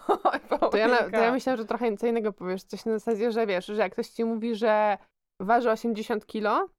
Oj, 0.07 0.39
Paulinka. 0.39 0.69
To 0.69 0.77
ja, 0.77 1.09
to 1.09 1.17
ja 1.17 1.31
myślałam, 1.31 1.57
że 1.57 1.65
trochę 1.65 1.97
co 1.97 2.07
innego 2.07 2.33
powiesz. 2.33 2.63
Coś 2.63 2.85
na 2.85 2.91
zasadzie, 2.91 3.31
że 3.31 3.47
wiesz, 3.47 3.65
że 3.65 3.75
jak 3.75 3.93
ktoś 3.93 4.07
ci 4.07 4.25
mówi, 4.25 4.55
że 4.55 4.97
waży 5.39 5.71
80 5.71 6.25
kilo, 6.25 6.69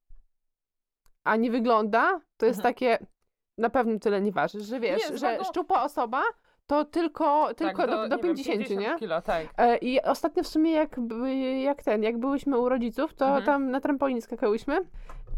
a 1.25 1.37
nie 1.37 1.51
wygląda, 1.51 2.21
to 2.37 2.47
jest 2.47 2.59
Mhm. 2.59 2.75
takie, 2.75 2.99
na 3.59 3.71
pewno 3.71 3.99
tyle 3.99 4.21
nie 4.21 4.33
waży, 4.33 4.61
że 4.61 4.81
wiesz, 4.81 5.11
Nie, 5.11 5.19
że 5.19 5.45
szczupła 5.45 5.83
osoba 5.83 6.23
to 6.73 6.85
tylko, 6.85 7.47
Tak, 7.49 7.57
tylko 7.59 7.87
do, 7.87 8.09
do 8.09 8.17
nie 8.17 8.23
wiem, 8.23 8.37
50, 8.37 8.71
nie? 8.81 8.95
kilo, 8.99 9.23
tak. 9.23 9.47
E, 9.59 9.77
I 9.77 10.03
ostatnio 10.03 10.43
w 10.43 10.47
sumie 10.49 10.71
jak, 10.73 10.97
jak 11.63 11.83
ten, 11.83 12.03
jak 12.03 12.19
byłyśmy 12.19 12.59
u 12.59 12.69
rodziców, 12.69 13.15
to 13.15 13.27
Mhm. 13.27 13.45
tam 13.45 13.71
na 13.71 13.81
trampolinie 13.81 14.23
skakałyśmy 14.23 14.79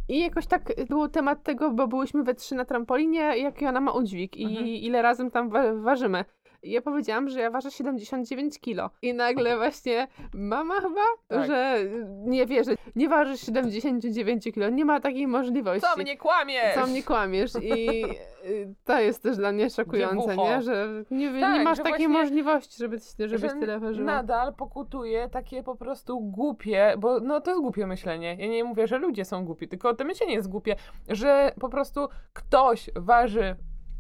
i 0.08 0.20
jakoś 0.20 0.46
tak 0.46 0.62
był 0.88 1.08
temat 1.08 1.42
tego, 1.42 1.70
bo 1.70 1.86
byłyśmy 1.88 2.22
we 2.22 2.34
trzy 2.34 2.54
na 2.54 2.64
trampolinie, 2.64 3.20
jaki 3.38 3.66
ona 3.66 3.80
ma 3.80 3.92
udźwig 3.92 4.36
i 4.36 4.44
Mhm. 4.44 4.66
ile 4.66 5.02
razem 5.02 5.30
tam 5.30 5.48
wa- 5.50 5.74
ważymy. 5.74 6.24
Ja 6.64 6.83
powiedziałam, 6.83 7.28
że 7.28 7.40
ja 7.40 7.50
ważę 7.50 7.71
79 7.71 8.61
kilo. 8.61 8.90
I 9.02 9.14
nagle 9.14 9.56
właśnie 9.56 10.09
mama 10.35 10.75
chyba, 10.80 11.00
Tak. 11.28 11.47
że 11.47 11.78
nie 12.06 12.47
wierzę, 12.47 12.73
nie 12.97 13.09
ważysz 13.09 13.40
79 13.40 14.44
kilo, 14.44 14.71
nie 14.71 14.85
ma 14.85 15.00
takiej 15.00 15.26
możliwości. 15.26 15.87
Co 15.94 16.02
mnie 16.02 16.16
kłamiesz? 16.16 16.75
Co 16.75 16.87
mnie 16.87 17.02
kłamiesz 17.02 17.52
i 17.62 18.04
y, 18.47 18.75
to 18.85 19.00
jest 19.00 19.23
też 19.23 19.37
dla 19.37 19.52
mnie 19.52 19.71
szokujące, 19.71 20.37
nie? 20.37 20.62
Że 20.62 20.88
nie, 21.11 21.33
nie 21.33 21.40
Tak, 21.40 21.64
masz 21.64 21.76
że 21.78 21.83
takiej 21.85 22.09
możliwości, 22.09 22.78
żeby, 22.78 22.99
żebyś 23.18 23.40
że 23.52 23.59
tyle 23.61 23.78
ważyła. 23.80 24.06
nadal 24.12 24.54
pokutuje 24.54 25.28
takie 25.28 25.62
po 25.62 25.76
prostu 25.76 26.21
głupie, 26.21 26.94
bo 26.99 27.21
no 27.21 27.40
to 27.40 27.50
jest 27.50 27.62
głupie 27.62 27.87
myślenie. 27.87 28.37
Ja 28.38 28.47
nie 28.47 28.64
mówię, 28.64 28.87
że 28.87 28.99
ludzie 28.99 29.25
są 29.25 29.44
głupi, 29.44 29.68
tylko 29.68 29.94
to 29.94 30.04
myślenie 30.04 30.35
jest 30.35 30.49
głupie, 30.49 30.76
że 31.09 31.52
po 31.61 31.68
prostu 31.68 32.09
ktoś 32.33 32.90
waży 32.97 33.56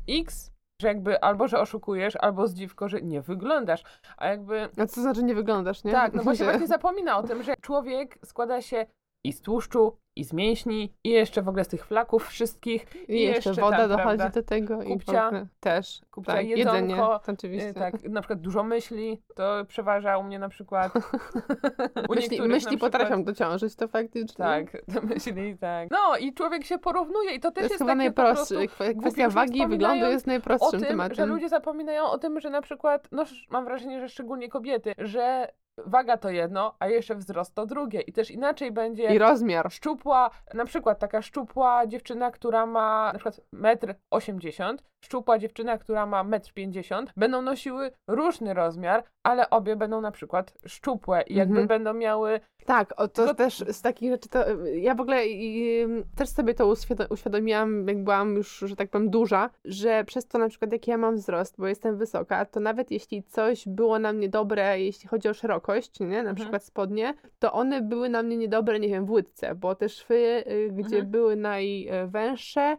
X, 0.08 0.53
że 0.82 0.88
jakby 0.88 1.20
albo, 1.20 1.48
że 1.48 1.60
oszukujesz, 1.60 2.16
albo 2.20 2.48
zdziwko, 2.48 2.88
że 2.88 3.02
nie 3.02 3.22
wyglądasz, 3.22 3.82
a 4.16 4.26
jakby 4.28 4.68
A 4.78 4.86
co 4.86 5.02
znaczy 5.02 5.22
nie 5.22 5.34
wyglądasz, 5.34 5.84
nie? 5.84 5.92
tak, 5.92 6.14
no 6.14 6.22
właśnie, 6.22 6.44
Że- 6.44 6.50
właśnie 6.50 6.66
zapomina 6.66 7.18
o 7.18 7.22
tym, 7.22 7.42
że 7.42 7.54
człowiek 7.60 8.18
składa 8.24 8.62
się 8.62 8.86
i 9.24 9.32
z 9.32 9.40
tłuszczu, 9.40 9.96
i 10.16 10.24
z 10.24 10.32
mięśni, 10.32 10.92
i 11.04 11.10
jeszcze 11.10 11.42
w 11.42 11.48
ogóle 11.48 11.64
z 11.64 11.68
tych 11.68 11.86
flaków 11.86 12.26
wszystkich, 12.28 13.08
I 13.08 13.20
jeszcze, 13.22 13.50
jeszcze 13.50 13.62
woda 13.62 13.76
tam, 13.76 13.88
dochodzi 13.88 14.16
prawda, 14.16 14.28
do 14.28 14.42
tego 14.42 14.82
i 14.82 14.92
kupcia, 14.92 15.26
ogóle 15.26 15.46
też. 15.60 16.00
kupcia, 16.10 16.32
tak, 16.32 16.46
jedzonko, 16.46 16.76
jedzenie, 16.76 16.96
to 16.96 17.20
oczywiście. 17.32 17.68
y, 17.68 17.74
tak, 17.74 18.02
na 18.04 18.20
przykład 18.20 18.40
dużo 18.40 18.62
myśli, 18.62 19.22
to 19.34 19.64
przeważa 19.68 20.18
u 20.18 20.22
mnie 20.22 20.38
na 20.38 20.48
przykład. 20.48 20.92
U 22.08 22.14
myśli 22.14 22.40
myśli 22.40 22.48
na 22.48 22.58
przykład- 22.58 22.80
potrafią 22.80 23.24
dociążyć, 23.24 23.76
to 23.76 23.88
faktycznie. 23.88 24.44
Tak, 24.44 24.70
te 24.94 25.00
myśli, 25.00 25.58
tak. 25.58 25.88
No 25.90 26.16
i 26.16 26.34
człowiek 26.34 26.64
się 26.64 26.78
porównuje 26.78 27.34
i 27.34 27.40
to 27.40 27.48
To 27.48 27.54
też 27.54 27.62
jest 27.62 27.72
jest, 27.72 27.82
chyba 27.82 27.94
głupie, 27.94 29.00
Kwestia 29.00 29.28
wagi 29.28 29.58
i 29.58 29.66
wyglądu 29.66 30.06
jest 30.06 30.26
o 30.26 30.30
najprostszym 30.30 30.80
tym, 30.80 30.88
tematem. 30.88 31.14
że 31.14 31.26
ludzie 31.26 31.48
zapominają 31.48 32.04
o 32.04 32.18
tym, 32.18 32.40
że 32.40 32.50
na 32.50 32.62
przykład, 32.62 33.08
no 33.12 33.24
mam 33.50 33.64
wrażenie, 33.64 34.00
że 34.00 34.08
szczególnie 34.08 34.48
kobiety, 34.48 34.92
że 34.98 35.48
waga 35.78 36.16
to 36.16 36.30
jedno, 36.30 36.74
a 36.78 36.88
jeszcze 36.88 37.14
wzrost 37.14 37.54
to 37.54 37.66
drugie 37.66 38.00
i 38.00 38.12
też 38.12 38.30
inaczej 38.30 38.72
będzie 38.72 39.14
I 39.14 39.18
rozmiar. 39.18 39.72
szczupła, 39.72 40.30
na 40.54 40.64
przykład 40.64 40.98
taka 40.98 41.22
szczupła 41.22 41.86
dziewczyna, 41.86 42.30
która 42.30 42.66
ma 42.66 43.12
na 43.12 43.18
przykład 43.18 43.40
1,80 43.54 44.64
m, 44.70 44.76
szczupła 45.04 45.38
dziewczyna, 45.38 45.78
która 45.78 46.06
ma 46.06 46.24
1,50 46.24 46.98
m, 46.98 47.06
będą 47.16 47.42
nosiły 47.42 47.90
różny 48.08 48.54
rozmiar, 48.54 49.04
ale 49.22 49.50
obie 49.50 49.76
będą 49.76 50.00
na 50.00 50.10
przykład 50.10 50.54
szczupłe 50.66 51.22
i 51.22 51.34
jakby 51.34 51.52
Mhm. 51.60 51.68
będą 51.68 51.94
miały 51.94 52.40
Tak, 52.66 52.92
o, 52.96 53.08
to 53.08 53.14
Tylko- 53.22 53.34
też 53.34 53.58
z 53.58 53.82
takich 53.82 54.10
rzeczy, 54.10 54.28
to 54.28 54.44
ja 54.74 54.94
w 54.94 55.00
ogóle 55.00 55.26
i, 55.26 55.86
też 56.16 56.28
sobie 56.28 56.54
to 56.54 56.66
uświado- 56.66 57.06
uświadomiłam, 57.12 57.88
jak 57.88 58.04
byłam 58.04 58.34
już, 58.36 58.58
że 58.58 58.76
tak 58.76 58.90
powiem, 58.90 59.10
duża, 59.10 59.50
że 59.64 60.04
przez 60.04 60.26
to 60.26 60.38
na 60.38 60.48
przykład, 60.48 60.72
jaki 60.72 60.90
ja 60.90 60.96
mam 60.98 61.16
wzrost, 61.16 61.54
bo 61.58 61.66
jestem 61.68 61.96
wysoka, 61.98 62.44
to 62.44 62.60
nawet 62.60 62.90
jeśli 62.90 63.22
coś 63.22 63.64
było 63.68 63.98
na 63.98 64.12
mnie 64.12 64.28
dobre, 64.28 64.80
jeśli 64.80 65.08
chodzi 65.08 65.28
o 65.28 65.34
szerokość, 65.34 66.00
nie, 66.00 66.06
na 66.08 66.18
Mhm. 66.18 66.36
przykład 66.36 66.64
spodnie, 66.64 67.14
to 67.38 67.52
one 67.52 67.82
były 67.82 68.08
na 68.08 68.22
mnie 68.22 68.36
niedobre, 68.36 68.80
nie 68.80 68.88
wiem, 68.88 69.06
w 69.06 69.10
łydce, 69.10 69.54
bo 69.54 69.74
te 69.74 69.88
szwy, 69.88 70.44
y, 70.46 70.68
gdzie 70.72 70.96
Mhm. 70.96 71.10
były 71.10 71.36
najwęższe, 71.36 72.76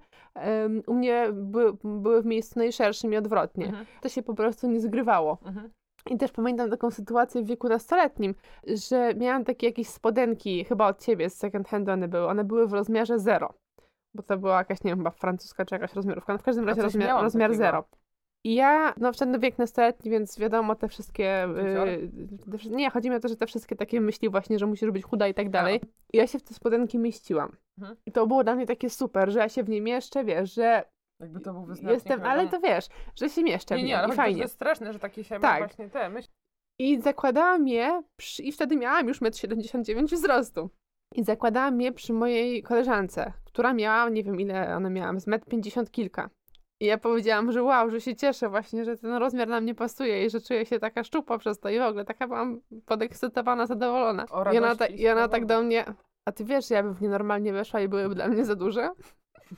ym, 0.66 0.84
u 0.88 0.94
mnie 0.94 1.28
były, 1.34 1.78
były 1.84 2.22
w 2.22 2.26
miejscu 2.26 2.60
najszerszym 2.60 3.14
i 3.14 3.18
odwrotnie. 3.18 3.66
Mhm. 3.66 3.86
To 4.02 4.10
się 4.10 4.24
po 4.24 4.34
prostu 4.34 4.68
nie 4.68 4.80
zgrywało. 4.80 5.38
Mhm. 5.46 5.70
I 6.10 6.18
też 6.18 6.32
pamiętam 6.32 6.70
taką 6.70 6.92
sytuację 6.92 7.44
w 7.44 7.46
wieku 7.46 7.68
nastoletnim, 7.68 8.36
że 8.68 9.14
miałam 9.16 9.44
takie 9.46 9.68
jakieś 9.68 9.88
spodenki, 9.88 10.66
chyba 10.66 10.88
od 10.88 11.00
ciebie, 11.00 11.30
z 11.30 11.38
second 11.38 11.68
hand 11.68 11.90
one 11.90 12.08
były. 12.08 12.28
One 12.28 12.44
były 12.44 12.68
w 12.68 12.74
rozmiarze 12.74 13.20
zero. 13.20 13.54
Bo 14.16 14.24
to 14.24 14.38
była 14.38 14.58
jakaś, 14.58 14.84
nie 14.84 14.92
wiem, 14.92 14.98
chyba 14.98 15.12
francuska 15.12 15.66
czy 15.66 15.76
jakaś 15.76 15.94
rozmiarówka. 15.94 16.34
No 16.34 16.40
w 16.40 16.44
każdym 16.44 16.68
razie 16.68 16.82
rozmiar, 16.82 17.24
rozmiar 17.24 17.54
zero. 17.54 17.84
Ja, 18.48 18.94
no 18.98 19.14
wtedy 19.14 19.40
wiek 19.40 19.58
nastoletni, 19.58 20.12
więc 20.12 20.40
wiadomo, 20.40 20.76
te 20.76 20.88
wszystkie. 20.88 21.44
Y, 21.46 22.10
te, 22.64 22.70
nie, 22.70 22.90
chodzi 22.90 23.10
mi 23.10 23.16
o 23.16 23.20
to, 23.20 23.28
że 23.28 23.36
te 23.36 23.48
wszystkie 23.48 23.76
takie 23.76 24.02
myśli, 24.02 24.30
właśnie, 24.30 24.60
że 24.60 24.66
musisz 24.66 24.92
być 24.92 25.04
chuda 25.04 25.28
i 25.28 25.34
tak 25.34 25.50
dalej. 25.50 25.82
I 26.14 26.18
ja 26.18 26.28
się 26.28 26.40
w 26.40 26.44
te 26.44 26.54
spodenki 26.54 27.00
mieściłam. 27.00 27.58
Mhm. 27.78 27.98
I 28.06 28.12
to 28.12 28.28
było 28.28 28.44
dla 28.44 28.56
mnie 28.56 28.66
takie 28.66 28.90
super, 28.90 29.32
że 29.32 29.40
ja 29.40 29.50
się 29.50 29.64
w 29.64 29.70
nie 29.70 29.82
mieszczę, 29.82 30.24
wiesz, 30.24 30.54
że 30.54 30.84
Jakby 31.22 31.40
to 31.40 31.54
był 31.54 31.66
wyznacznik. 31.66 31.94
jestem, 31.94 32.24
ale 32.24 32.48
to 32.50 32.60
wiesz, 32.60 32.86
że 33.16 33.30
się 33.30 33.44
mieszczę 33.44 33.76
Nie, 33.78 33.84
nie, 33.84 33.98
ale 33.98 34.08
chodzi, 34.08 34.18
to 34.18 34.24
fajnie. 34.24 34.42
jest 34.42 34.54
straszne, 34.54 34.94
że 34.94 35.00
takie 35.00 35.24
się 35.24 35.40
Tak. 35.40 35.60
właśnie 35.60 35.90
te 35.90 36.10
myśli. 36.10 36.32
I 36.80 37.02
zakładałam 37.02 37.68
je, 37.68 38.04
przy, 38.20 38.44
i 38.44 38.52
wtedy 38.52 38.76
miałam 38.76 39.08
już 39.08 39.22
1,79 39.22 40.00
m 40.00 40.06
wzrostu. 40.06 40.70
I 41.16 41.24
zakładałam 41.24 41.82
je 41.82 41.92
przy 41.92 42.14
mojej 42.14 42.64
koleżance, 42.64 43.34
która 43.46 43.74
miała, 43.74 44.10
nie 44.10 44.24
wiem 44.24 44.40
ile 44.40 44.76
ona 44.76 44.90
miała, 44.90 45.20
z 45.20 45.28
1,50 45.28 45.80
m 45.80 45.86
kilka. 45.88 46.30
I 46.80 46.86
ja 46.86 46.98
powiedziałam, 46.98 47.52
że 47.52 47.64
wow, 47.64 47.90
że 47.90 48.02
się 48.02 48.16
cieszę 48.16 48.50
właśnie, 48.50 48.86
że 48.86 48.98
ten 48.98 49.14
rozmiar 49.14 49.48
na 49.48 49.62
mnie 49.62 49.76
pasuje 49.76 50.26
i 50.26 50.30
że 50.30 50.42
czuję 50.42 50.66
się 50.66 50.80
taka 50.80 51.04
szczupła 51.04 51.38
przez 51.38 51.60
to 51.60 51.70
i 51.70 51.80
w 51.80 51.82
ogóle 51.82 52.06
taka 52.06 52.28
byłam 52.28 52.62
podekscytowana, 52.86 53.66
zadowolona. 53.66 54.26
O 54.32 54.54
I 54.54 54.58
ona, 54.58 54.76
ta, 54.76 54.86
i 54.86 55.08
ona 55.08 55.28
tak 55.28 55.46
do 55.46 55.62
mnie, 55.64 55.86
a 56.26 56.32
ty 56.32 56.46
wiesz, 56.46 56.68
że 56.68 56.76
ja 56.76 56.84
bym 56.84 56.94
w 56.94 57.02
nie 57.02 57.10
normalnie 57.10 57.54
weszła 57.54 57.82
i 57.82 57.88
byłyby 57.88 58.16
dla 58.16 58.28
mnie 58.28 58.46
za 58.46 58.56
duże? 58.56 58.90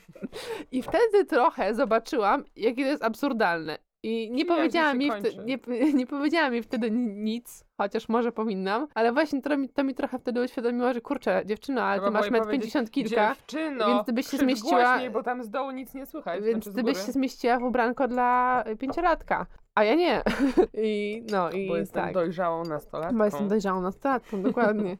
I 0.72 0.82
wtedy 0.82 1.26
trochę 1.26 1.74
zobaczyłam, 1.76 2.44
jakie 2.56 2.84
to 2.84 2.90
jest 2.90 3.04
absurdalne. 3.04 3.78
I 4.04 4.32
nie 4.32 4.46
powiedziała 4.46 4.94
mi, 4.94 5.06
się 5.06 5.12
wte- 5.12 5.22
kończy. 5.22 5.44
nie, 5.46 5.60
nie 6.00 6.08
powiedziała 6.08 6.50
mi 6.50 6.62
wtedy 6.64 6.92
ni- 6.92 7.14
nic, 7.14 7.66
chociaż 7.78 8.10
może 8.10 8.32
powinnam, 8.32 8.88
ale 8.96 9.12
właśnie 9.14 9.42
to 9.42 9.58
mi, 9.58 9.70
to 9.70 9.84
mi 9.84 9.96
trochę 9.96 10.20
wtedy 10.20 10.44
uświadomiło, 10.44 10.94
że 10.94 11.02
kurczę, 11.02 11.42
dziewczyno, 11.46 11.82
ale 11.82 12.02
ty 12.02 12.12
masz 12.12 12.32
jej 12.32 12.42
1,50 12.42 12.90
kilka, 12.90 13.36
Dziewczyno, 13.36 13.88
więc 13.88 14.06
ty 14.06 14.14
byś 14.14 14.28
się 14.28 14.38
zmieściła- 14.38 14.84
Głośniej, 14.92 15.10
bo 15.10 15.24
tam 15.24 15.44
z 15.44 15.50
dołu 15.50 15.72
nic 15.72 15.94
nie 15.94 16.06
słychać. 16.06 16.44
więc 16.44 16.64
znaczy 16.64 16.76
ty 16.78 16.84
byś 16.84 17.06
się 17.06 17.12
zmieściła 17.12 17.60
w 17.60 17.64
ubranko 17.64 18.08
dla 18.08 18.64
y, 18.68 18.76
pięciolatka, 18.76 19.46
a 19.76 19.84
ja 19.84 19.96
nie. 19.96 20.22
I 20.74 21.24
no 21.32 21.52
i 21.52 21.68
Bo 21.68 21.78
jestem 21.78 22.04
tak. 22.04 22.14
dojrzałą 22.14 22.64
nastolatką. 22.64 23.18
Bo 23.18 23.26
jestem 23.26 23.48
dojrzałą 23.48 23.82
nastolatką, 23.82 24.42
dokładnie. 24.42 24.98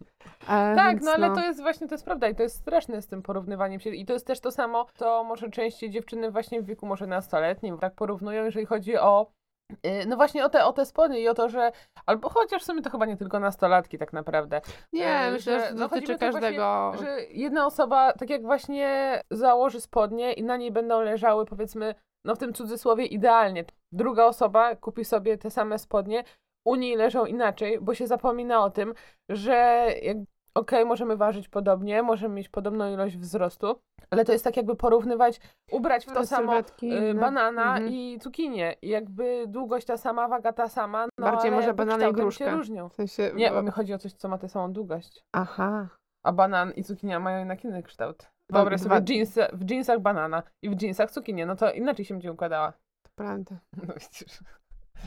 E, 0.50 0.76
Tak, 0.76 1.02
no 1.02 1.12
ale 1.12 1.36
to 1.36 1.42
jest 1.42 1.62
właśnie, 1.62 1.88
to 1.88 1.96
jest 1.96 2.06
prawda 2.06 2.28
i 2.30 2.36
to 2.36 2.44
jest 2.44 2.56
straszne 2.56 3.02
z 3.02 3.08
tym 3.08 3.22
porównywaniem 3.22 3.80
się 3.80 3.90
i 3.90 4.06
to 4.06 4.14
jest 4.14 4.28
też 4.28 4.40
to 4.40 4.52
samo, 4.52 4.86
to 4.98 5.24
może 5.24 5.50
częściej 5.50 5.90
dziewczyny 5.90 6.32
właśnie 6.32 6.62
w 6.62 6.66
wieku 6.66 6.86
może 6.86 7.08
nastoletnim 7.08 7.78
tak 7.78 7.96
porównują, 7.96 8.46
jeżeli 8.46 8.66
chodzi 8.66 8.98
o 8.98 9.32
no 10.08 10.16
właśnie 10.16 10.46
o 10.46 10.50
te, 10.50 10.66
o 10.66 10.74
te 10.74 10.86
spodnie 10.86 11.20
i 11.22 11.28
o 11.28 11.34
to, 11.34 11.50
że 11.50 11.72
albo 12.06 12.30
chociaż 12.30 12.62
w 12.62 12.66
sumie 12.66 12.82
to 12.82 12.90
chyba 12.90 13.06
nie 13.06 13.18
tylko 13.18 13.40
nastolatki 13.40 13.98
tak 13.98 14.14
naprawdę, 14.14 14.62
Nie, 14.94 15.08
e, 15.08 15.32
myślę, 15.32 15.60
że 15.60 15.66
że- 15.68 15.74
no 15.74 15.80
dotyczy 15.80 16.08
mi 16.12 16.16
o 16.16 16.20
to 16.20 16.32
właśnie, 16.32 16.42
każdego. 16.58 16.94
że 17.00 17.22
jedna 17.30 17.66
osoba 17.66 18.14
tak 18.14 18.30
jak 18.30 18.42
właśnie 18.42 19.22
założy 19.32 19.82
spodnie 19.82 20.34
i 20.34 20.44
na 20.44 20.58
niej 20.58 20.72
będą 20.72 21.02
leżały 21.02 21.46
powiedzmy, 21.46 21.96
no 22.26 22.36
w 22.36 22.40
tym 22.40 22.54
cudzysłowie 22.54 23.06
idealnie. 23.06 23.66
Druga 23.92 24.26
osoba 24.26 24.76
kupi 24.76 25.06
sobie 25.06 25.38
te 25.38 25.50
same 25.52 25.80
spodnie, 25.80 26.24
u 26.68 26.76
niej 26.76 26.96
leżą 26.96 27.26
inaczej, 27.26 27.80
bo 27.82 27.94
się 27.96 28.08
zapomina 28.08 28.64
o 28.64 28.70
tym, 28.70 28.94
że 29.30 29.88
okej, 30.60 30.86
możemy 30.86 31.18
ważyć 31.18 31.48
podobnie, 31.50 32.04
możemy 32.04 32.36
mieć 32.36 32.50
podobną 32.50 32.94
ilość 32.94 33.18
wzrostu, 33.18 33.76
ale 34.10 34.26
to 34.26 34.32
jest 34.32 34.44
tak 34.44 34.58
jakby 34.58 34.76
porównywać, 34.76 35.40
ubrać 35.72 36.06
w 36.06 36.14
to 36.14 36.26
samo 36.26 36.52
Sylwetki 36.52 36.94
y, 36.94 36.98
inne. 36.98 37.22
banana 37.22 37.64
Mhm. 37.76 37.94
i 37.94 38.20
cukinię. 38.22 38.76
I 38.82 38.90
jakby 38.90 39.46
długość 39.48 39.86
ta 39.88 39.98
sama, 39.98 40.28
waga 40.28 40.54
ta 40.54 40.68
sama, 40.70 41.06
no 41.20 41.32
Bardziej 41.32 41.52
może 41.52 41.74
banana 41.74 42.08
i 42.08 42.14
gruszka. 42.14 42.46
się 42.46 42.52
różnią. 42.52 42.90
W 42.90 42.94
sensie, 42.94 43.32
Nie, 43.36 43.52
bo- 43.52 43.62
mi 43.62 43.72
chodzi 43.72 43.94
o 43.94 43.98
coś, 43.98 44.14
co 44.14 44.28
ma 44.30 44.38
tę 44.38 44.50
samą 44.50 44.74
długość. 44.74 45.24
Aha. 45.34 45.88
A 46.26 46.32
banan 46.32 46.72
i 46.72 46.84
cukinia 46.84 47.20
mają 47.20 47.40
jednak 47.40 47.64
inny 47.64 47.84
kształt. 47.84 48.30
Wyobraź 48.52 48.82
sobie 48.82 48.96
dwa- 49.02 49.14
jeansy, 49.14 49.46
w 49.54 49.70
jeansach 49.72 50.00
banana 50.00 50.44
i 50.64 50.70
w 50.70 50.82
jeansach 50.82 51.12
cukinię, 51.12 51.46
no 51.46 51.56
to 51.56 51.72
inaczej 51.72 52.06
się 52.06 52.14
będzie 52.14 52.32
układała. 52.32 52.72
To 53.04 53.10
prawda. 53.16 53.56
No 53.88 53.94
widzisz. 53.94 54.40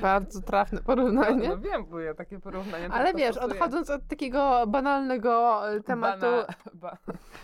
Bardzo 0.01 0.43
trafne 0.43 0.79
No, 0.79 0.85
porównanie. 0.87 1.49
no 1.49 1.59
wiem, 1.59 1.87
bo 1.87 2.01
ja 2.01 2.15
takie 2.15 2.39
porównania 2.41 2.89
Ale 2.89 3.15
wiesz, 3.15 3.37
odchodząc 3.37 3.91
od 3.91 4.07
takiego 4.09 4.67
banalnego 4.67 5.63
e, 5.73 5.81
tematu, 5.81 6.21
Bana, 6.21 6.47
ba, 6.75 6.97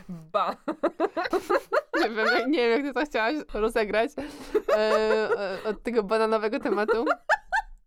ba. 0.09 0.57
nie, 2.03 2.11
wiem, 2.11 2.27
jak- 2.27 2.47
nie 2.47 2.69
wiem, 2.69 2.71
jak 2.85 2.95
ty 2.95 3.01
to 3.01 3.07
chciałaś 3.07 3.35
rozegrać, 3.55 4.11
e, 4.77 4.77
e, 4.77 5.59
od 5.65 5.83
tego 5.83 6.03
bananowego 6.03 6.61
tematu, 6.61 7.05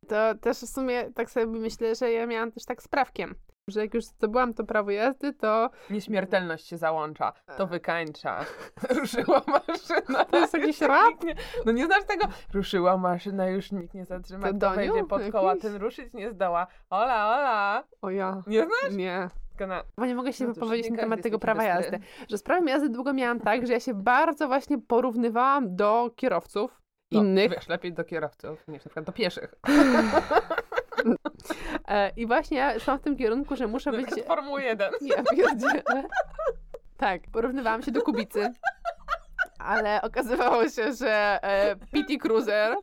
to 0.07 0.35
też 0.35 0.57
w 0.57 0.67
sumie 0.69 1.11
tak 1.13 1.29
sobie 1.31 1.45
myślę, 1.59 1.95
że 1.95 2.11
ja 2.11 2.25
miałam 2.27 2.51
też 2.51 2.65
tak 2.65 2.83
z 2.83 2.87
prawkiem. 2.87 3.35
Że 3.69 3.79
jak 3.81 3.93
już 3.93 4.05
zdobyłam 4.05 4.53
to 4.53 4.63
prawo 4.63 4.91
jazdy, 4.91 5.33
to 5.33 5.69
Nieśmiertelność 5.89 6.67
się 6.67 6.77
załącza, 6.77 7.33
to 7.57 7.67
wykańcza. 7.67 8.45
Ruszyła 8.99 9.41
maszyna. 9.47 10.25
to 10.25 10.38
jest 10.38 10.53
jakiś 10.53 10.81
rap. 10.91 11.23
Nie, 11.23 11.35
no 11.65 11.71
nie 11.71 11.85
znasz 11.85 12.03
tego? 12.05 12.25
Ruszyła 12.53 12.97
maszyna, 12.97 13.47
już 13.47 13.71
nikt 13.71 13.93
nie 13.93 14.05
zatrzyma. 14.05 14.47
To 14.47 14.53
Kto 14.57 14.69
wejdzie 14.71 15.03
pod 15.05 15.21
koła, 15.31 15.49
jakiś? 15.49 15.61
ten 15.63 15.75
ruszyć 15.75 16.13
nie 16.13 16.31
zdoła. 16.31 16.67
Ola, 16.89 17.38
ola. 17.38 17.83
O 18.01 18.09
ja. 18.09 18.43
Nie 18.47 18.59
znasz? 18.65 18.95
Nie. 18.97 19.29
Na- 19.67 19.83
Bo 19.97 20.05
nie 20.05 20.15
mogę 20.15 20.33
się 20.33 20.47
No 20.47 20.53
wypowiedzieć 20.53 20.91
na 20.91 20.97
temat 20.97 21.21
tego 21.21 21.39
prawa 21.39 21.63
jazdy. 21.63 21.99
Że 22.29 22.38
z 22.38 22.43
prawem 22.43 22.67
jazdy 22.67 22.89
długo 22.89 23.13
miałam 23.13 23.39
tak, 23.39 23.67
że 23.67 23.73
ja 23.73 23.79
się 23.79 23.93
bardzo 23.93 24.47
właśnie 24.47 24.77
porównywałam 24.77 25.75
do 25.75 26.09
kierowców 26.15 26.81
No, 27.11 27.19
innych. 27.21 27.51
Wiesz, 27.51 27.67
lepiej 27.69 27.93
do 27.93 28.03
kierowców 28.03 28.67
niż 28.67 28.85
na 28.85 28.89
przykład 28.89 29.05
do 29.05 29.11
pieszych. 29.11 29.55
E, 31.88 32.12
I 32.18 32.27
właśnie 32.27 32.58
ja 32.58 32.79
szłam 32.79 33.00
w 33.00 33.01
tym 33.01 33.18
kierunku, 33.18 33.56
że 33.56 33.68
muszę 33.68 33.91
być... 33.91 34.10
Formuły 34.27 34.63
1. 34.63 34.91
Ja 35.01 35.24
pierdzielę. 35.24 36.03
Tak, 36.98 37.22
porównywałam 37.32 37.82
się 37.82 37.91
do 37.91 38.01
Kubicy. 38.01 38.53
Ale 39.60 40.01
okazywało 40.01 40.70
się, 40.70 40.94
że 40.94 41.39
e, 41.44 41.75
PT 41.75 42.18
Cruiser 42.22 42.75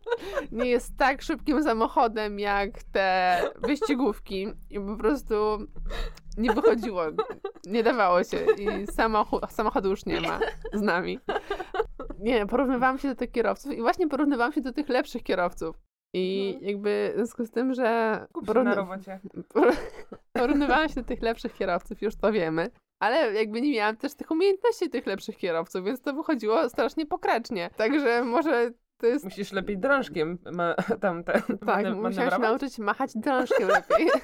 nie 0.52 0.70
jest 0.70 0.96
tak 0.98 1.22
szybkim 1.22 1.62
samochodem 1.62 2.38
jak 2.38 2.82
te 2.92 3.40
wyścigówki 3.56 4.46
i 4.70 4.80
po 4.80 4.96
prostu 4.96 5.34
nie 6.36 6.52
wychodziło, 6.52 7.02
nie 7.66 7.82
dawało 7.82 8.24
się 8.24 8.38
i 8.58 8.86
samochód, 8.86 9.42
samochodu 9.50 9.90
już 9.90 10.06
nie 10.06 10.20
ma 10.20 10.38
z 10.72 10.82
nami. 10.82 11.18
Nie, 12.18 12.46
porównywałam 12.46 12.98
się 12.98 13.08
do 13.08 13.14
tych 13.14 13.30
kierowców 13.30 13.72
i 13.72 13.80
właśnie 13.80 14.08
porównywałam 14.08 14.52
się 14.52 14.60
do 14.60 14.72
tych 14.72 14.88
lepszych 14.88 15.22
kierowców. 15.22 15.85
I 16.14 16.54
jakby 16.60 17.10
w 17.14 17.16
związku 17.16 17.44
z 17.44 17.50
tym, 17.50 17.74
że 17.74 17.82
się 17.82 18.40
na 18.46 18.52
porówny- 18.52 18.74
robocie. 18.74 19.20
Porównywałam 20.32 20.88
się 20.88 20.94
do 20.94 21.04
tych 21.04 21.22
lepszych 21.22 21.54
kierowców, 21.54 22.02
już 22.02 22.16
to 22.16 22.32
wiemy. 22.32 22.70
Ale 23.02 23.34
jakby 23.34 23.60
nie 23.60 23.72
miałam 23.72 23.96
też 23.96 24.14
tych 24.14 24.30
umiejętności 24.30 24.90
tych 24.90 25.06
lepszych 25.06 25.36
kierowców, 25.36 25.84
więc 25.84 26.00
to 26.00 26.12
wychodziło 26.12 26.68
strasznie 26.68 27.06
pokracznie. 27.06 27.70
Także 27.76 28.24
może 28.24 28.70
to 29.00 29.06
jest... 29.06 29.24
Musisz 29.24 29.52
lepiej 29.52 29.78
drążkiem 29.78 30.38
ma, 30.52 30.74
tam 31.00 31.24
ten 31.24 31.42
Tak, 31.42 31.60
mane- 31.62 31.94
musiałam 31.94 32.42
nauczyć 32.42 32.78
machać 32.78 33.10
drążkiem 33.14 33.68
lepiej. 33.68 34.08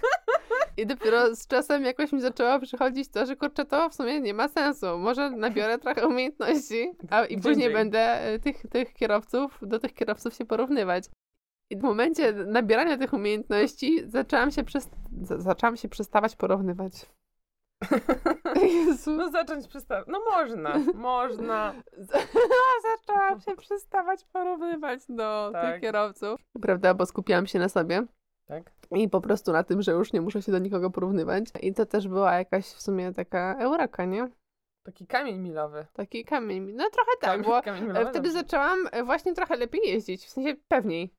I 0.76 0.86
dopiero 0.86 1.34
z 1.36 1.46
czasem 1.46 1.84
jakoś 1.84 2.12
mi 2.12 2.20
zaczęło 2.20 2.60
przychodzić 2.60 3.08
to, 3.10 3.26
że 3.26 3.36
kurczę, 3.36 3.64
to 3.64 3.88
w 3.90 3.94
sumie 3.94 4.20
nie 4.20 4.34
ma 4.34 4.48
sensu. 4.48 4.98
Może 4.98 5.30
nabiorę 5.30 5.78
trochę 5.78 6.06
umiejętności, 6.06 6.90
a 7.10 7.24
i 7.24 7.36
Gdzie 7.36 7.48
później 7.48 7.54
indziej. 7.66 7.72
będę 7.72 7.98
e, 8.00 8.38
tych, 8.38 8.62
tych 8.70 8.92
kierowców, 8.94 9.58
do 9.62 9.78
tych 9.78 9.94
kierowców 9.94 10.34
się 10.34 10.44
porównywać. 10.44 11.04
I 11.72 11.76
w 11.76 11.82
momencie 11.82 12.32
nabierania 12.32 12.98
tych 12.98 13.12
umiejętności 13.12 14.02
zaczęłam 14.10 14.50
się, 14.50 14.62
zaczęłam 15.22 15.76
się 15.76 15.88
przestawać 15.88 16.36
porównywać. 16.36 16.92
Jezu. 18.86 19.10
No 19.10 19.30
zacząć 19.30 19.68
przestawić. 19.68 20.08
No 20.08 20.20
można, 20.30 20.78
można. 20.94 21.74
Zaczęłam 22.88 23.40
się 23.40 23.56
przestawać 23.56 24.24
porównywać 24.24 25.00
do 25.08 25.50
Tak. 25.52 25.72
tych 25.72 25.80
kierowców. 25.80 26.40
Prawda, 26.62 26.94
bo 26.94 27.06
skupiałam 27.06 27.46
się 27.46 27.58
na 27.58 27.68
sobie 27.68 28.02
Tak? 28.46 28.72
i 28.90 29.08
po 29.08 29.20
prostu 29.20 29.52
na 29.52 29.64
tym, 29.64 29.82
że 29.82 29.92
już 29.92 30.12
nie 30.12 30.20
muszę 30.20 30.42
się 30.42 30.52
do 30.52 30.58
nikogo 30.58 30.90
porównywać. 30.90 31.44
I 31.62 31.74
to 31.74 31.86
też 31.86 32.08
była 32.08 32.34
jakaś 32.34 32.64
w 32.66 32.82
sumie 32.82 33.12
taka 33.12 33.56
eureka, 33.58 34.04
nie? 34.04 34.28
Taki 34.82 35.06
kamień 35.06 35.38
milowy. 35.38 35.86
Taki 35.92 36.24
kamień. 36.24 36.72
No 36.72 36.84
trochę 36.90 37.10
tak, 37.20 37.30
Kamień, 37.30 37.44
bo 37.46 37.62
kamień 37.62 37.82
milowy, 37.82 38.00
wtedy 38.04 38.12
dobrze. 38.28 38.32
zaczęłam 38.32 38.78
właśnie 39.04 39.34
trochę 39.34 39.56
lepiej 39.56 39.80
jeździć, 39.84 40.24
w 40.26 40.28
sensie 40.28 40.54
pewniej. 40.68 41.14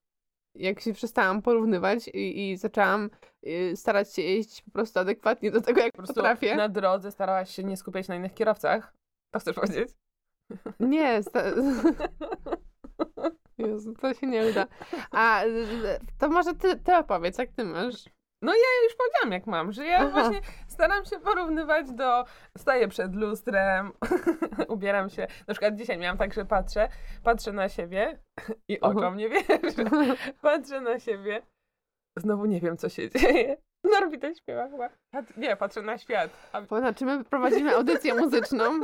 Jak 0.55 0.79
się 0.79 0.93
przestałam 0.93 1.41
porównywać 1.41 2.07
i, 2.07 2.51
i 2.51 2.57
zaczęłam 2.57 3.10
y, 3.48 3.74
starać 3.75 4.13
się 4.13 4.22
jeździć 4.22 4.62
po 4.62 4.72
prostu 4.72 5.00
adekwatnie 5.00 5.51
do 5.51 5.62
tego, 5.62 5.81
jak 5.81 5.91
Po 5.91 5.98
prostu 5.98 6.13
potrafię. 6.13 6.55
na 6.55 6.69
drodze 6.69 7.12
starałaś 7.12 7.55
się 7.55 7.63
nie 7.63 7.77
skupiać 7.77 8.07
na 8.07 8.15
innych 8.15 8.33
kierowcach. 8.33 8.93
To 9.31 9.39
chcesz 9.39 9.55
powiedzieć? 9.55 9.89
Nie, 10.79 11.24
sta... 11.24 11.43
Jezu, 13.57 13.93
to 13.93 14.13
się 14.13 14.27
nie 14.27 14.45
uda. 14.48 14.67
A 15.12 15.43
y, 15.45 16.00
to 16.19 16.29
może 16.29 16.53
ty, 16.53 16.79
ty 16.79 16.95
opowiedz, 16.95 17.38
jak 17.38 17.51
ty 17.51 17.63
masz? 17.63 18.05
Ja 18.51 18.84
już 18.84 18.96
powiedziałam, 18.96 19.32
jak 19.32 19.48
mam, 19.48 19.72
że 19.72 19.86
ja 19.86 19.98
Aha. 19.98 20.10
właśnie 20.12 20.42
staram 20.68 21.06
się 21.06 21.20
porównywać 21.20 21.92
do. 21.92 22.25
Staję 22.58 22.88
przed 22.88 23.16
lustrem, 23.16 23.92
ubieram 24.68 25.10
się. 25.10 25.27
Na 25.48 25.53
przykład 25.53 25.75
dzisiaj 25.75 25.98
miałam 25.98 26.18
tak, 26.18 26.34
że 26.34 26.46
patrzę, 26.46 26.90
patrzę 27.24 27.51
na 27.51 27.70
siebie 27.70 28.20
i 28.72 28.79
oczom 28.79 29.18
nie 29.18 29.29
wierzę. 29.29 29.60
Patrzę 30.42 30.82
na 30.82 31.00
siebie. 31.00 31.42
Znowu 32.18 32.46
nie 32.46 32.62
wiem, 32.62 32.77
co 32.77 32.90
się 32.90 33.10
dzieje. 33.10 33.58
Norbita 33.84 34.36
śpiewa 34.36 34.70
chyba. 34.70 34.90
Pat- 35.16 35.38
nie, 35.38 35.56
patrzę 35.56 35.82
na 35.82 35.98
świat. 35.98 36.32
A 36.51 36.62
Bo 36.62 36.94
czy 36.94 37.06
my 37.06 37.24
prowadzimy 37.24 37.75
audycję 37.75 38.14
muzyczną? 38.14 38.79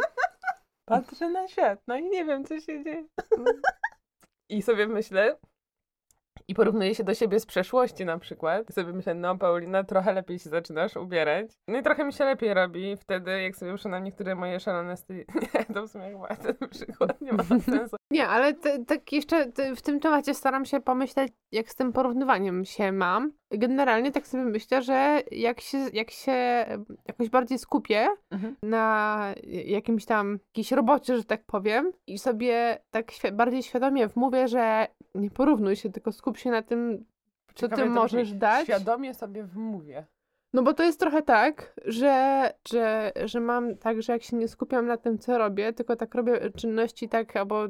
patrzę 0.90 1.30
na 1.30 1.48
świat, 1.48 1.80
no 1.88 1.98
i 1.98 2.10
nie 2.10 2.26
wiem, 2.26 2.46
co 2.46 2.60
się 2.60 2.84
dzieje. 2.84 3.06
I 4.50 4.62
sobie 4.62 4.88
myślę, 4.88 5.38
i 6.48 6.56
porównuję 6.56 6.96
się 6.96 7.04
do 7.04 7.14
siebie 7.14 7.40
z 7.40 7.46
przeszłości 7.46 8.06
na 8.06 8.20
przykład. 8.20 8.70
I 8.70 8.74
sobie 8.74 8.94
myślę, 8.94 9.14
no 9.14 9.38
Paulina, 9.38 9.84
trochę 9.84 10.14
lepiej 10.14 10.40
się 10.40 10.50
zaczynasz 10.50 10.96
ubierać. 10.96 11.52
No 11.68 11.80
i 11.80 11.84
trochę 11.84 12.06
mi 12.06 12.14
się 12.14 12.26
lepiej 12.26 12.54
robi 12.54 12.98
wtedy, 12.98 13.42
jak 13.42 13.56
sobie 13.56 13.76
na 13.86 14.00
niektóre 14.00 14.36
moje 14.36 14.60
szalone 14.60 14.98
styli. 14.98 15.26
Nie, 15.54 15.66
to 15.76 15.88
w 15.88 15.92
sumie 15.92 16.12
chyba 16.12 16.36
ten 16.36 16.70
przykład 16.70 17.22
nie 17.22 17.34
ma 17.34 17.44
sensu. 17.66 17.96
Nie, 18.12 18.28
ale 18.28 18.54
tak 18.88 19.14
jeszcze 19.14 19.52
w 19.76 19.82
tym 19.82 20.00
temacie 20.00 20.34
staram 20.34 20.66
się 20.66 20.80
pomyśleć, 20.82 21.34
jak 21.52 21.70
z 21.70 21.76
tym 21.76 21.94
porównywaniem 21.94 22.66
się 22.66 22.92
mam. 22.92 23.32
Generalnie 23.52 24.12
tak 24.12 24.28
sobie 24.28 24.44
myślę, 24.44 24.82
że 24.82 25.22
jak 25.32 25.62
się, 25.62 25.78
jak 25.94 26.12
się 26.12 26.66
jakoś 27.08 27.30
bardziej 27.30 27.60
skupię 27.60 28.08
Mhm. 28.32 28.56
na 28.64 29.34
jakimś 29.66 30.06
tam, 30.06 30.40
jakiejś 30.48 30.72
robocie, 30.72 31.18
że 31.18 31.24
tak 31.24 31.44
powiem, 31.46 31.92
i 32.08 32.20
sobie 32.20 32.78
tak 32.92 33.12
świ- 33.12 33.32
bardziej 33.32 33.64
świadomie 33.64 34.08
wmówię, 34.08 34.48
że 34.48 34.88
nie 35.16 35.32
porównuj 35.32 35.76
się, 35.76 35.90
tylko 35.92 36.12
skup 36.12 36.38
się 36.38 36.52
na 36.52 36.62
tym, 36.62 37.06
co 37.56 37.68
ty 37.70 37.86
możesz 37.86 38.34
dać. 38.34 38.64
Świadomie 38.64 39.14
sobie 39.14 39.44
wmówię. 39.44 40.06
No 40.54 40.64
bo 40.64 40.74
to 40.74 40.84
jest 40.84 41.00
trochę 41.00 41.22
tak, 41.22 41.74
że, 41.86 42.44
że, 42.72 43.12
że 43.26 43.40
mam 43.40 43.78
tak, 43.78 44.02
że 44.02 44.14
jak 44.14 44.24
się 44.24 44.38
nie 44.38 44.48
skupiam 44.48 44.86
na 44.86 44.98
tym, 44.98 45.18
co 45.20 45.38
robię, 45.38 45.74
tylko 45.74 45.96
tak 45.96 46.16
robię 46.16 46.50
czynności 46.58 47.10
tak, 47.10 47.36
albo 47.38 47.66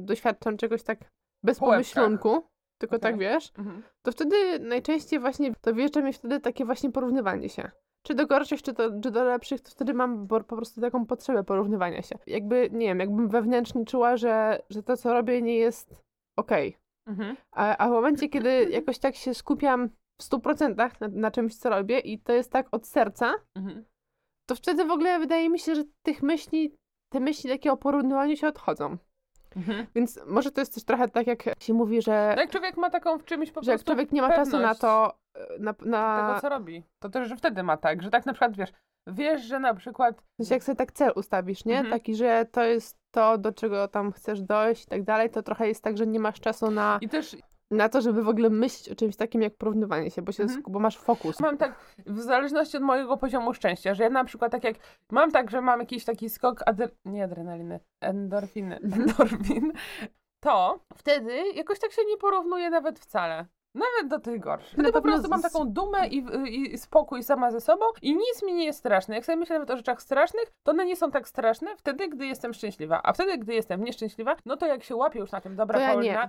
doświadczam 0.00 0.56
czegoś 0.56 0.82
tak 0.82 0.98
bez 1.44 1.58
Po 1.58 1.66
pomyślunku, 1.66 2.42
tylko 2.82 2.98
tak 2.98 3.14
Okej. 3.14 3.28
wiesz, 3.28 3.52
Mhm. 3.58 3.82
to 4.02 4.12
wtedy 4.12 4.58
najczęściej 4.60 5.20
właśnie, 5.20 5.54
to 5.60 5.74
wjeżdża 5.74 6.00
mi 6.00 6.12
wtedy 6.12 6.40
takie 6.40 6.64
właśnie 6.64 6.90
porównywanie 6.92 7.48
się. 7.48 7.70
Czy 8.06 8.14
do 8.14 8.26
gorszych, 8.26 8.62
czy 8.62 8.72
do, 8.72 9.00
czy 9.00 9.10
do 9.10 9.24
lepszych, 9.24 9.60
to 9.60 9.70
wtedy 9.70 9.94
mam 9.94 10.28
po, 10.28 10.40
po 10.40 10.56
prostu 10.56 10.80
taką 10.80 11.06
potrzebę 11.06 11.44
porównywania 11.44 12.02
się. 12.02 12.18
Jakby, 12.26 12.70
nie 12.72 12.86
wiem, 12.86 12.98
jakbym 13.00 13.28
wewnętrznie 13.28 13.84
czuła, 13.84 14.16
że, 14.16 14.62
że 14.70 14.82
to, 14.82 14.96
co 14.96 15.12
robię, 15.12 15.42
nie 15.42 15.56
jest 15.56 16.02
okej. 16.36 16.76
Mhm. 17.06 17.36
A, 17.52 17.76
a 17.76 17.88
w 17.88 17.90
momencie, 17.92 18.28
kiedy 18.28 18.64
jakoś 18.70 18.98
tak 18.98 19.14
się 19.14 19.34
skupiam 19.34 19.88
w 20.20 20.24
100% 20.24 20.76
na, 20.76 21.08
na 21.08 21.30
czymś, 21.30 21.56
co 21.56 21.70
robię 21.70 21.98
i 21.98 22.18
to 22.18 22.32
jest 22.32 22.52
tak 22.52 22.68
od 22.72 22.86
serca, 22.86 23.34
Mhm. 23.56 23.84
to 24.48 24.54
wtedy 24.54 24.84
w 24.84 24.90
ogóle 24.90 25.18
wydaje 25.18 25.50
mi 25.50 25.58
się, 25.58 25.74
że 25.74 25.84
tych 26.02 26.22
myśli, 26.22 26.74
te 27.12 27.20
myśli 27.20 27.50
takie 27.50 27.72
o 27.72 27.76
porównywaniu 27.76 28.36
się 28.36 28.48
odchodzą. 28.48 28.96
Mhm. 29.56 29.86
Więc 29.94 30.20
może 30.26 30.50
to 30.50 30.60
jest 30.60 30.74
też 30.74 30.84
trochę 30.84 31.08
tak, 31.08 31.26
jak 31.26 31.44
się 31.60 31.74
mówi, 31.74 32.02
że, 32.02 32.32
No 32.36 32.42
jak 32.42 32.50
człowiek 32.50 32.76
ma 32.76 32.90
taką 32.90 33.18
w 33.18 33.24
czymś 33.24 33.50
po 33.50 33.62
że 33.62 33.70
jak 33.70 33.78
prostu 33.78 33.92
człowiek 33.92 34.12
nie 34.12 34.22
ma 34.22 34.36
czasu 34.36 34.58
na 34.58 34.74
to, 34.74 35.14
e, 35.34 35.58
na, 35.58 35.74
na 35.84 36.28
tego, 36.28 36.40
co 36.40 36.48
robi, 36.48 36.82
to 36.98 37.08
też, 37.08 37.28
że 37.28 37.36
wtedy 37.36 37.62
ma 37.62 37.76
tak, 37.76 38.02
że 38.02 38.10
tak 38.10 38.26
na 38.26 38.32
przykład, 38.32 38.56
wiesz, 38.56 38.72
wiesz, 39.06 39.42
że 39.42 39.60
na 39.60 39.74
przykład 39.74 40.22
w 40.22 40.36
sensie 40.36 40.54
jak 40.54 40.64
sobie 40.64 40.76
tak 40.76 40.92
cel 40.92 41.12
ustawisz, 41.16 41.64
nie? 41.64 41.78
Mhm. 41.78 41.92
Taki, 41.92 42.14
że 42.14 42.46
to 42.52 42.64
jest 42.64 42.98
to, 43.10 43.38
do 43.38 43.52
czego 43.52 43.88
tam 43.88 44.12
chcesz 44.12 44.42
dojść 44.42 44.84
i 44.84 44.86
tak 44.86 45.02
dalej, 45.02 45.30
to 45.30 45.42
trochę 45.42 45.68
jest 45.68 45.84
tak, 45.84 45.98
że 45.98 46.06
nie 46.06 46.20
masz 46.20 46.40
czasu 46.40 46.70
na, 46.70 46.98
i 47.00 47.08
też 47.08 47.36
na 47.70 47.88
to, 47.88 48.00
żeby 48.00 48.22
w 48.22 48.28
ogóle 48.28 48.50
myśleć 48.50 48.88
o 48.88 48.94
czymś 48.94 49.16
takim 49.16 49.42
jak 49.42 49.56
porównywanie 49.56 50.10
się, 50.10 50.22
bo, 50.22 50.32
się 50.32 50.42
Mhm. 50.42 50.62
bo 50.68 50.78
masz 50.78 50.98
fokus. 50.98 51.40
Mam 51.40 51.58
tak, 51.58 51.74
w 52.06 52.20
zależności 52.20 52.76
od 52.76 52.82
mojego 52.82 53.16
poziomu 53.16 53.54
szczęścia, 53.54 53.94
że 53.94 54.02
ja 54.04 54.10
na 54.10 54.24
przykład 54.24 54.52
tak 54.52 54.64
jak, 54.64 54.76
mam 55.10 55.30
tak, 55.30 55.50
że 55.50 55.60
mam 55.60 55.80
jakiś 55.80 56.04
taki 56.04 56.30
skok, 56.30 56.62
adre, 56.66 56.88
nie 57.04 57.24
adrenaliny, 57.24 57.80
endorfiny, 58.00 58.76
Mhm. 58.76 59.02
endorfin, 59.02 59.72
to 60.40 60.80
wtedy 60.96 61.42
jakoś 61.54 61.78
tak 61.78 61.92
się 61.92 62.02
nie 62.08 62.16
porównuję 62.16 62.70
nawet 62.70 62.98
wcale. 62.98 63.46
Nawet 63.74 64.08
do 64.08 64.20
tych 64.20 64.40
gorszych. 64.40 64.72
Wtedy 64.72 64.88
po 64.88 64.92
pewno 64.92 65.12
prostu 65.12 65.30
mam 65.30 65.42
taką 65.42 65.64
dumę 65.72 66.08
i, 66.08 66.24
i 66.72 66.78
spokój 66.78 67.22
sama 67.22 67.50
ze 67.50 67.60
sobą 67.60 67.84
i 68.02 68.14
nic 68.16 68.42
mi 68.42 68.54
nie 68.54 68.64
jest 68.64 68.78
straszne. 68.78 69.14
Jak 69.14 69.24
sobie 69.24 69.36
myślę 69.36 69.56
nawet 69.56 69.70
o 69.70 69.76
rzeczach 69.76 70.02
strasznych, 70.02 70.52
to 70.62 70.70
one 70.70 70.86
nie 70.86 70.96
są 70.96 71.10
tak 71.10 71.28
straszne 71.28 71.76
wtedy, 71.76 72.08
gdy 72.08 72.26
jestem 72.26 72.54
szczęśliwa. 72.54 73.00
A 73.02 73.12
wtedy, 73.12 73.38
gdy 73.38 73.54
jestem 73.54 73.84
nieszczęśliwa, 73.84 74.36
no 74.46 74.56
to 74.56 74.66
jak 74.66 74.82
się 74.82 74.96
łapię 74.96 75.18
już 75.18 75.32
na 75.32 75.40
tym, 75.40 75.56
dobra 75.56 75.78
To 75.78 75.84
ja. 75.84 75.92
Paulina, 75.92 76.28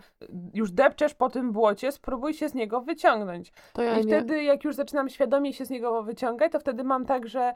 już 0.54 0.72
depczesz 0.72 1.14
po 1.14 1.30
tym 1.30 1.52
błocie, 1.52 1.92
spróbuj 1.92 2.34
się 2.34 2.50
z 2.50 2.54
niego 2.54 2.82
wyciągnąć. 2.82 3.52
To 3.74 3.82
ja 3.82 3.94
I 3.94 3.98
nie. 3.98 4.04
wtedy, 4.04 4.44
jak 4.44 4.64
już 4.64 4.76
zaczynam 4.76 5.10
świadomie 5.10 5.54
się 5.54 5.66
z 5.66 5.70
niego 5.70 6.04
wyciągać, 6.04 6.52
to 6.52 6.60
wtedy 6.60 6.84
mam 6.84 7.06
tak, 7.06 7.28
że 7.28 7.54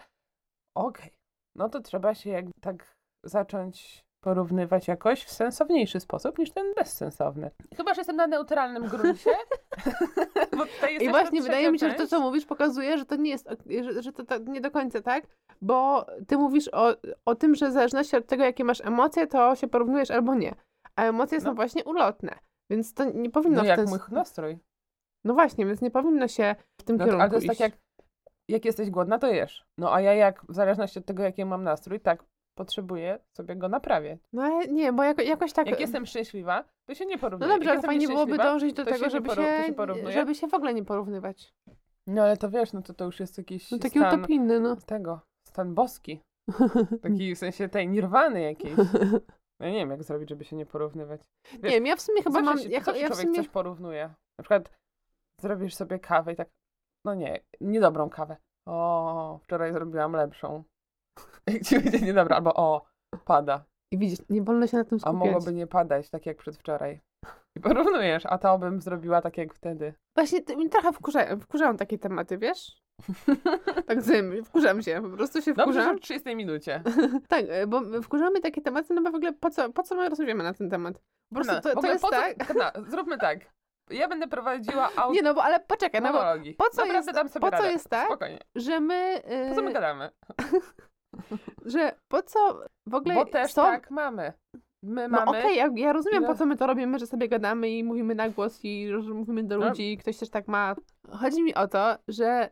okej, 0.76 1.14
no 1.56 1.70
to 1.70 1.82
trzeba 1.82 2.16
się 2.16 2.30
jak 2.30 2.46
tak 2.62 2.98
zacząć 3.24 4.07
porównywać 4.28 4.88
jakoś 4.88 5.24
w 5.24 5.32
sensowniejszy 5.32 6.00
sposób 6.00 6.38
niż 6.40 6.52
ten 6.52 6.74
bezsensowny. 6.74 7.52
Chyba, 7.78 7.94
że 7.94 8.00
jestem 8.02 8.16
na 8.16 8.28
neutralnym 8.28 8.84
gruncie, 8.88 9.30
Bo 10.58 10.66
tutaj 10.66 10.98
I 11.02 11.10
właśnie 11.10 11.42
wydaje 11.42 11.72
mi 11.72 11.80
się, 11.80 11.88
że 11.90 11.94
trzecia 11.94 12.04
to, 12.04 12.18
co 12.18 12.20
mówisz, 12.20 12.46
pokazuje, 12.46 12.98
że 12.98 13.06
to 13.06 13.16
nie 13.16 13.30
jest, 13.32 13.50
że, 13.82 14.02
że 14.02 14.12
to, 14.14 14.24
to 14.24 14.38
nie 14.38 14.62
do 14.62 14.72
końca 14.72 15.02
tak, 15.02 15.28
bo 15.62 16.06
ty 16.28 16.38
mówisz 16.38 16.70
o, 16.74 16.96
o 17.26 17.36
tym, 17.36 17.56
że 17.56 17.70
w 17.70 17.72
zależności 17.74 18.16
od 18.16 18.28
tego, 18.28 18.44
jakie 18.44 18.64
masz 18.64 18.82
emocje, 18.82 19.28
to 19.28 19.56
się 19.56 19.68
porównujesz 19.68 20.12
albo 20.12 20.36
nie. 20.36 20.56
A 20.96 21.04
emocje 21.04 21.42
są 21.42 21.48
No. 21.48 21.56
właśnie 21.56 21.84
ulotne, 21.84 22.36
więc 22.72 22.94
to 22.94 23.06
nie 23.06 23.30
powinno 23.30 23.58
No 23.58 23.64
w 23.64 23.68
jak 23.68 23.80
ten... 23.80 23.90
mój 23.90 24.00
nastrój. 24.12 24.58
No 25.26 25.34
właśnie, 25.34 25.66
więc 25.66 25.82
nie 25.82 25.92
powinno 25.92 26.28
się 26.28 26.56
w 26.82 26.84
tym 26.84 26.98
No 26.98 27.00
to, 27.00 27.06
kierunku 27.06 27.22
ale 27.22 27.30
to 27.30 27.36
jest 27.36 27.48
tak 27.48 27.54
iść. 27.54 27.62
jak, 27.62 27.74
jak 28.50 28.66
jesteś 28.66 28.90
głodna, 28.90 29.20
to 29.20 29.28
jesz. 29.28 29.66
No 29.78 29.94
a 29.94 30.02
ja 30.02 30.14
jak, 30.14 30.46
w 30.50 30.54
zależności 30.54 31.00
od 31.00 31.06
tego, 31.06 31.24
jaki 31.24 31.46
mam 31.46 31.64
nastrój, 31.64 32.00
tak 32.00 32.24
potrzebuję 32.58 33.20
sobie 33.34 33.56
go 33.56 33.70
naprawiać. 33.70 34.20
No 34.34 34.44
ale 34.44 34.68
nie, 34.68 34.94
bo 34.94 35.04
jako, 35.04 35.22
jakoś 35.22 35.54
tak... 35.54 35.68
Jak 35.68 35.80
jestem 35.80 36.06
szczęśliwa, 36.06 36.64
to 36.86 36.96
się 36.96 37.06
nie 37.06 37.16
No 37.16 37.22
porównuję. 37.22 37.54
dobrze, 37.54 37.70
jak 37.70 37.80
ale 37.80 37.88
fajnie 37.88 38.08
byłoby 38.08 38.38
dążyć 38.38 38.74
do 38.74 38.86
się 38.86 38.92
tego, 38.92 39.06
nie 39.06 39.12
żeby 39.12 39.30
się 39.30 39.36
się, 39.36 40.12
żeby 40.12 40.36
się 40.36 40.48
w 40.48 40.54
ogóle 40.54 40.74
nie 40.74 40.86
porównywać. 40.86 41.54
No 42.08 42.22
ale 42.24 42.38
to 42.38 42.50
wiesz, 42.50 42.74
no 42.74 42.82
to 42.82 42.94
to 42.94 43.06
już 43.06 43.20
jest 43.20 43.38
jakiś 43.38 43.72
No 43.72 43.78
taki 43.80 44.00
stan 44.00 44.20
utopijny, 44.20 44.60
no. 44.60 44.76
tego, 44.76 45.20
stan 45.48 45.74
boski. 45.74 46.22
Taki 47.04 47.36
w 47.36 47.38
sensie 47.38 47.70
tej 47.70 47.88
nirwany 47.88 48.42
jakiejś. 48.42 48.74
Ja 49.60 49.70
nie 49.70 49.76
wiem, 49.78 49.90
jak 49.92 50.04
zrobić, 50.04 50.30
żeby 50.30 50.46
się 50.46 50.56
nie 50.56 50.66
porównywać. 50.66 51.22
Nie 51.54 51.60
Wiesz, 51.60 51.72
wiem, 51.74 51.86
ja 51.86 51.96
w 51.96 52.02
sumie 52.02 52.24
chyba 52.24 52.42
mam... 52.42 52.60
się, 52.60 52.70
Ja, 52.70 52.80
zawsze 52.84 53.02
ja 53.02 53.08
w 53.08 53.12
człowiek 53.12 53.28
sumie... 53.28 53.36
coś 53.40 53.48
porównuje. 53.50 54.04
Na 54.40 54.44
przykład 54.44 54.70
zrobisz 55.42 55.76
sobie 55.76 56.00
kawę 56.00 56.34
i 56.34 56.36
tak, 56.36 56.50
no 57.06 57.14
nie, 57.16 57.40
niedobrą 57.62 58.10
kawę. 58.10 58.38
O, 58.68 59.40
wczoraj 59.44 59.74
zrobiłam 59.74 60.14
lepszą. 60.14 60.64
Jak 61.48 61.64
ci 61.68 61.80
będzie 61.80 62.00
niedobra, 62.00 62.36
albo 62.36 62.54
o, 62.54 62.86
pada. 63.26 63.64
I 63.94 63.98
widzisz, 63.98 64.20
nie 64.30 64.42
wolno 64.42 64.68
się 64.68 64.78
na 64.78 64.84
tym 64.84 64.98
A 64.98 65.00
skupiać. 65.02 65.20
mogłoby 65.26 65.54
nie 65.54 65.68
padać, 65.68 66.10
tak 66.10 66.26
jak 66.26 66.38
przedwczoraj. 66.38 67.00
I 67.58 67.60
porównujesz, 67.60 68.24
a 68.26 68.38
to 68.38 68.58
bym 68.60 68.82
zrobiła 68.82 69.22
tak 69.22 69.38
jak 69.38 69.54
wtedy. 69.54 69.94
Właśnie 70.16 70.42
to 70.42 70.56
mnie 70.56 70.70
trochę 70.70 70.94
wkurzają, 70.94 71.40
wkurzają 71.40 71.78
takie 71.78 71.98
tematy, 71.98 72.38
wiesz? 72.38 72.82
tak 73.88 74.02
sobie 74.02 74.44
wkurzam 74.44 74.82
się, 74.82 75.02
po 75.02 75.10
prostu 75.18 75.42
się 75.42 75.54
Dobrze, 75.54 75.80
wkurzam. 75.80 75.98
w 75.98 76.02
30 76.02 76.36
minucie. 76.36 76.82
tak, 77.30 77.46
e, 77.50 77.68
bo 77.68 77.82
wkurzamy 78.02 78.42
takie 78.42 78.62
tematy, 78.62 78.94
no 78.94 79.02
bo 79.02 79.12
w 79.12 79.16
ogóle 79.16 79.34
po 79.34 79.50
co, 79.50 79.74
po 79.74 79.84
co 79.84 79.96
my 79.96 80.10
rozmawiamy 80.10 80.44
na 80.44 80.54
ten 80.54 80.70
temat? 80.70 81.02
Po 81.30 81.36
prostu 81.36 81.54
No, 81.54 81.62
to, 81.62 81.82
to 81.82 81.88
jest 81.88 82.06
tak... 82.10 82.56
No, 82.56 82.84
zróbmy 82.88 83.18
tak. 83.18 83.40
Ja 83.90 84.08
będę 84.08 84.28
prowadziła 84.28 84.90
auto. 84.96 85.14
Nie 85.14 85.22
no, 85.22 85.34
bo 85.34 85.44
ale 85.44 85.60
poczekaj, 85.60 86.02
no 86.02 86.12
bo 86.14 86.20
po 86.58 86.70
co 86.70 86.78
Naprawdę 86.82 86.94
jest- 86.96 87.12
dam 87.12 87.30
sobie 87.30 87.42
po 87.42 87.52
co 87.52 87.58
radę. 87.58 87.72
jest 87.72 87.90
tak? 87.90 88.06
Spokojnie. 88.06 88.40
że 88.56 88.80
my... 88.80 89.22
Po 89.50 89.56
co 89.56 89.62
my 89.62 89.70
e, 89.70 89.74
gadamy? 89.74 90.10
Że 91.66 91.96
po 92.08 92.22
co 92.22 92.62
w 92.88 92.96
ogóle 92.96 93.16
Bo 93.16 93.26
też 93.26 93.54
są... 93.54 93.62
tak 93.62 93.92
mamy. 93.92 94.34
My 94.84 95.08
No 95.08 95.26
mamy. 95.26 95.40
okej, 95.40 95.58
ja, 95.58 95.70
ja 95.76 95.94
rozumiem, 95.94 96.22
No. 96.22 96.28
po 96.28 96.36
co 96.36 96.46
my 96.46 96.58
to 96.58 96.68
robimy, 96.68 97.00
że 97.00 97.08
sobie 97.08 97.28
gadamy 97.28 97.70
i 97.70 97.84
mówimy 97.84 98.16
na 98.16 98.30
głos 98.30 98.60
i 98.64 98.90
mówimy 99.14 99.44
do 99.44 99.58
No. 99.58 99.70
ludzi 99.70 99.94
i 99.94 99.98
ktoś 99.98 100.18
też 100.18 100.30
tak 100.30 100.48
ma. 100.48 100.76
Chodzi 101.10 101.44
mi 101.44 101.56
o 101.56 101.68
to, 101.68 101.96
że 102.08 102.50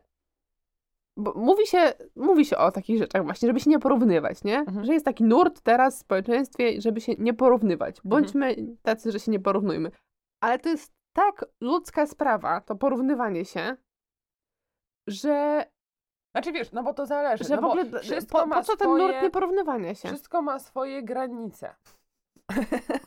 bo 1.18 1.34
mówi 1.36 1.66
się, 1.66 1.92
mówi 2.16 2.44
się 2.44 2.56
o 2.56 2.72
takich 2.72 2.98
rzeczach 2.98 3.24
właśnie, 3.24 3.46
żeby 3.46 3.60
się 3.60 3.70
nie 3.70 3.78
porównywać, 3.78 4.44
nie? 4.44 4.58
Mhm. 4.58 4.84
Że 4.84 4.92
jest 4.92 5.04
taki 5.04 5.24
nurt 5.24 5.60
teraz 5.60 5.96
w 5.96 6.00
społeczeństwie, 6.00 6.80
żeby 6.80 7.00
się 7.00 7.12
nie 7.18 7.34
porównywać. 7.34 7.96
Bądźmy 8.04 8.56
tacy, 8.82 9.12
że 9.12 9.20
się 9.20 9.30
nie 9.30 9.40
porównujmy. 9.40 9.90
Ale 10.40 10.58
to 10.58 10.68
jest 10.68 10.92
tak 11.12 11.44
ludzka 11.60 12.06
sprawa, 12.06 12.60
to 12.60 12.76
porównywanie 12.76 13.44
się, 13.44 13.76
że, 15.06 15.64
Znaczy 16.36 16.52
wiesz, 16.52 16.72
no 16.72 16.82
bo 16.82 16.94
to 16.94 17.06
zależy. 17.06 17.44
że 17.44 17.54
no 17.54 17.60
w 17.60 17.64
bo 17.64 17.68
ogóle 17.70 18.00
wszystko 18.00 18.38
po, 18.40 18.46
ma 18.46 18.56
po 18.56 18.62
co 18.62 18.76
ten 18.76 18.88
swoje, 18.88 19.02
nurt 19.04 19.22
nieporównywania 19.22 19.94
się? 19.94 20.08
Wszystko 20.08 20.42
ma 20.42 20.58
swoje 20.58 21.02
granice. 21.02 21.74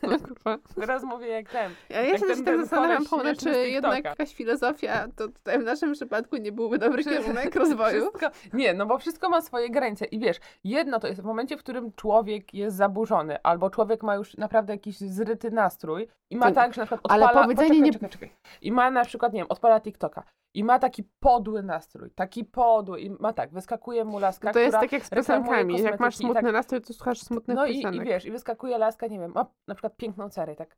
No, 0.02 0.18
kurwa. 0.18 0.58
Teraz 0.74 1.02
mówię 1.04 1.26
jak 1.28 1.48
ten. 1.50 1.72
Ja 1.88 2.00
Jak 2.02 2.12
jeszcze 2.12 2.26
ten- 2.26 2.36
się 2.36 2.44
ten 2.44 2.54
tak 2.54 2.60
zastanawiam, 2.60 3.04
Paula, 3.10 3.34
czy 3.34 3.68
jednak 3.68 4.04
jakaś 4.04 4.34
filozofia 4.34 5.08
to 5.16 5.28
tutaj 5.28 5.58
w 5.58 5.62
naszym 5.64 5.92
przypadku 5.92 6.36
nie 6.36 6.52
byłby 6.52 6.78
dobry 6.78 7.04
kierunek 7.04 7.54
rozwoju. 7.54 8.00
Wszystko, 8.00 8.30
nie, 8.52 8.74
no 8.74 8.86
bo 8.86 8.98
wszystko 8.98 9.28
ma 9.28 9.40
swoje 9.40 9.70
granice. 9.70 10.04
I 10.04 10.18
wiesz, 10.18 10.36
jedno 10.64 11.00
to 11.00 11.08
jest 11.08 11.20
w 11.20 11.24
momencie, 11.24 11.56
w 11.56 11.60
którym 11.60 11.92
człowiek 11.92 12.54
jest 12.54 12.76
zaburzony, 12.76 13.42
albo 13.42 13.70
człowiek 13.70 14.02
ma 14.02 14.14
już 14.14 14.36
naprawdę 14.36 14.72
jakiś 14.72 14.96
zryty 14.98 15.50
nastrój 15.50 16.08
i 16.30 16.36
ma 16.36 16.48
To- 16.48 16.54
tak, 16.54 16.74
że 16.74 16.80
na 16.80 16.86
przykład 16.86 17.12
ale 17.12 17.24
odpala... 17.26 17.42
powiedzenie 17.44 17.68
poczekaj, 17.68 17.86
nie- 17.86 17.92
czekaj, 17.92 18.08
czekaj. 18.10 18.30
I 18.62 18.72
ma 18.72 18.90
na 18.90 19.04
przykład, 19.04 19.32
nie 19.32 19.40
wiem, 19.40 19.46
odpala 19.50 19.80
TikToka 19.80 20.22
i 20.54 20.64
ma 20.64 20.78
taki 20.78 21.04
podły 21.20 21.62
nastrój, 21.62 22.10
taki 22.10 22.44
podły 22.44 23.00
i 23.00 23.10
ma 23.10 23.32
tak, 23.32 23.50
wyskakuje 23.52 24.04
mu 24.04 24.18
laska, 24.18 24.52
To 24.52 24.58
jest 24.58 24.78
tak 24.80 24.92
jak 24.92 25.06
z 25.06 25.10
piosenkami. 25.10 25.82
Jak 25.82 26.00
masz 26.00 26.14
i 26.14 26.18
smutny 26.18 26.42
tak- 26.42 26.52
nastrój, 26.52 26.80
to 26.80 26.92
słuchasz 26.92 27.20
smutnych 27.20 27.56
No 27.56 27.66
i, 27.66 27.74
piosenek. 27.74 28.06
i 28.06 28.10
wiesz, 28.10 28.24
i 28.24 28.30
wyskakuje 28.30 28.78
laska, 28.78 29.06
nie 29.06 29.18
wiem, 29.18 29.32
ma 29.34 29.46
na 29.68 29.74
przykład 29.74 29.96
piękną 29.96 30.28
cerę 30.28 30.52
i 30.52 30.56
tak. 30.56 30.76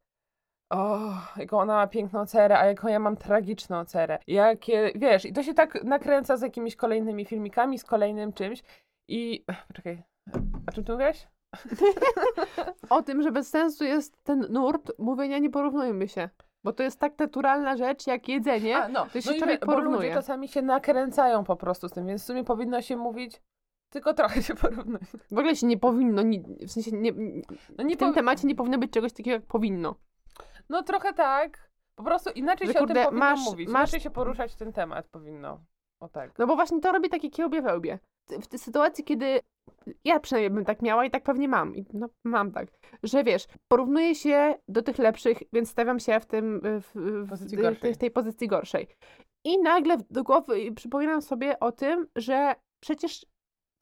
O, 0.73 0.99
jaką 1.37 1.59
ona 1.59 1.75
ma 1.75 1.87
piękną 1.87 2.27
cerę, 2.27 2.59
a 2.59 2.67
jaką 2.67 2.89
ja 2.89 2.99
mam 2.99 3.17
tragiczną 3.17 3.85
cerę. 3.85 4.19
Jakie, 4.27 4.93
wiesz, 4.95 5.25
i 5.25 5.33
to 5.33 5.43
się 5.43 5.55
tak 5.55 5.85
nakręca 5.85 6.37
z 6.37 6.43
jakimiś 6.43 6.77
kolejnymi 6.77 7.25
filmikami, 7.25 7.79
z 7.79 7.85
kolejnym 7.85 8.33
czymś. 8.33 8.63
I. 9.09 9.45
Poczekaj, 9.69 10.03
o 10.69 10.73
czym 10.73 10.85
tu 10.85 10.93
mówiłaś? 10.93 11.29
O 12.91 13.03
tym, 13.03 13.23
że 13.23 13.33
bez 13.33 13.49
sensu 13.51 13.85
jest 13.85 14.23
ten 14.25 14.47
nurt 14.51 14.93
mówienia 14.99 15.39
nie 15.39 15.51
porównujmy 15.51 16.09
się. 16.09 16.29
Bo 16.65 16.73
to 16.73 16.83
jest 16.83 17.01
tak 17.01 17.19
naturalna 17.19 17.77
rzecz 17.77 18.07
jak 18.07 18.29
jedzenie. 18.29 18.77
A, 18.79 18.89
no, 18.89 19.07
to 19.13 19.21
się 19.21 19.31
no 19.33 19.39
człowiek 19.39 19.61
wie- 19.61 19.67
bo 19.67 19.73
ludzie 19.73 19.85
porównuje. 19.85 20.15
czasami 20.15 20.49
się 20.49 20.63
nakręcają 20.63 21.45
po 21.45 21.57
prostu 21.57 21.89
z 21.89 21.93
tym, 21.93 22.07
więc 22.07 22.23
w 22.23 22.27
sumie 22.27 22.45
powinno 22.45 22.83
się 22.83 22.97
mówić. 22.97 23.43
Tylko 23.91 24.15
trochę 24.15 24.43
się 24.43 24.55
porównać. 24.55 25.03
W 25.31 25.39
ogóle 25.39 25.57
się 25.57 25.67
nie 25.67 25.79
powinno, 25.79 26.23
w 26.67 26.71
sensie 26.71 26.91
nie, 26.93 27.13
No, 27.79 27.85
nie 27.85 27.95
w 27.97 27.99
tym 27.99 28.11
powi- 28.11 28.15
temacie 28.15 28.47
nie 28.49 28.55
powinno 28.55 28.79
być 28.79 28.91
czegoś 28.93 29.13
takiego 29.13 29.31
jak 29.35 29.47
powinno. 29.47 29.95
no 30.69 30.83
trochę 30.83 31.13
tak. 31.13 31.71
Po 31.95 32.03
prostu 32.03 32.31
inaczej 32.31 32.67
Że 32.67 32.73
się 32.73 32.79
o 32.79 32.83
kurde, 32.83 32.95
tym 32.95 33.05
powinno 33.05 33.27
masz- 33.27 33.45
mówić. 33.45 33.69
masz- 33.69 33.81
Inaczej 33.83 34.01
się 34.01 34.11
poruszać 34.11 34.55
ten 34.57 34.73
temat 34.73 35.09
powinno. 35.09 35.61
O 36.01 36.09
tak. 36.09 36.39
No 36.39 36.47
bo 36.47 36.55
właśnie 36.57 36.81
to 36.81 36.93
robi 36.93 37.09
takie 37.09 37.31
kiełbie 37.31 37.63
wełbie. 37.63 37.99
W 38.31 38.47
tej 38.47 38.59
sytuacji, 38.59 39.05
kiedy 39.05 39.41
ja 40.05 40.21
przynajmniej 40.21 40.51
bym 40.51 40.65
tak 40.65 40.83
miała 40.83 41.05
i 41.05 41.11
tak 41.11 41.23
pewnie 41.23 41.49
mam, 41.49 41.77
i 41.77 41.85
no 41.93 42.09
mam 42.25 42.53
tak, 42.53 42.69
że 43.03 43.25
wiesz, 43.25 43.47
porównuję 43.69 44.15
się 44.15 44.55
do 44.69 44.83
tych 44.83 44.99
lepszych, 44.99 45.39
więc 45.53 45.71
stawiam 45.71 45.99
się 46.01 46.21
w 46.21 46.27
tym, 46.27 46.61
w, 46.65 46.91
w, 46.95 47.29
Pozycji 47.29 47.59
w, 47.59 47.81
tej- 47.81 47.95
w 47.95 47.99
tej 47.99 48.11
pozycji 48.11 48.49
gorszej. 48.49 48.87
I 49.45 49.59
nagle 49.59 49.97
do 50.11 50.23
głowy 50.23 50.73
przypominam 50.73 51.23
sobie 51.23 51.61
o 51.61 51.73
tym, 51.73 52.07
że 52.17 52.55
przecież 52.83 53.27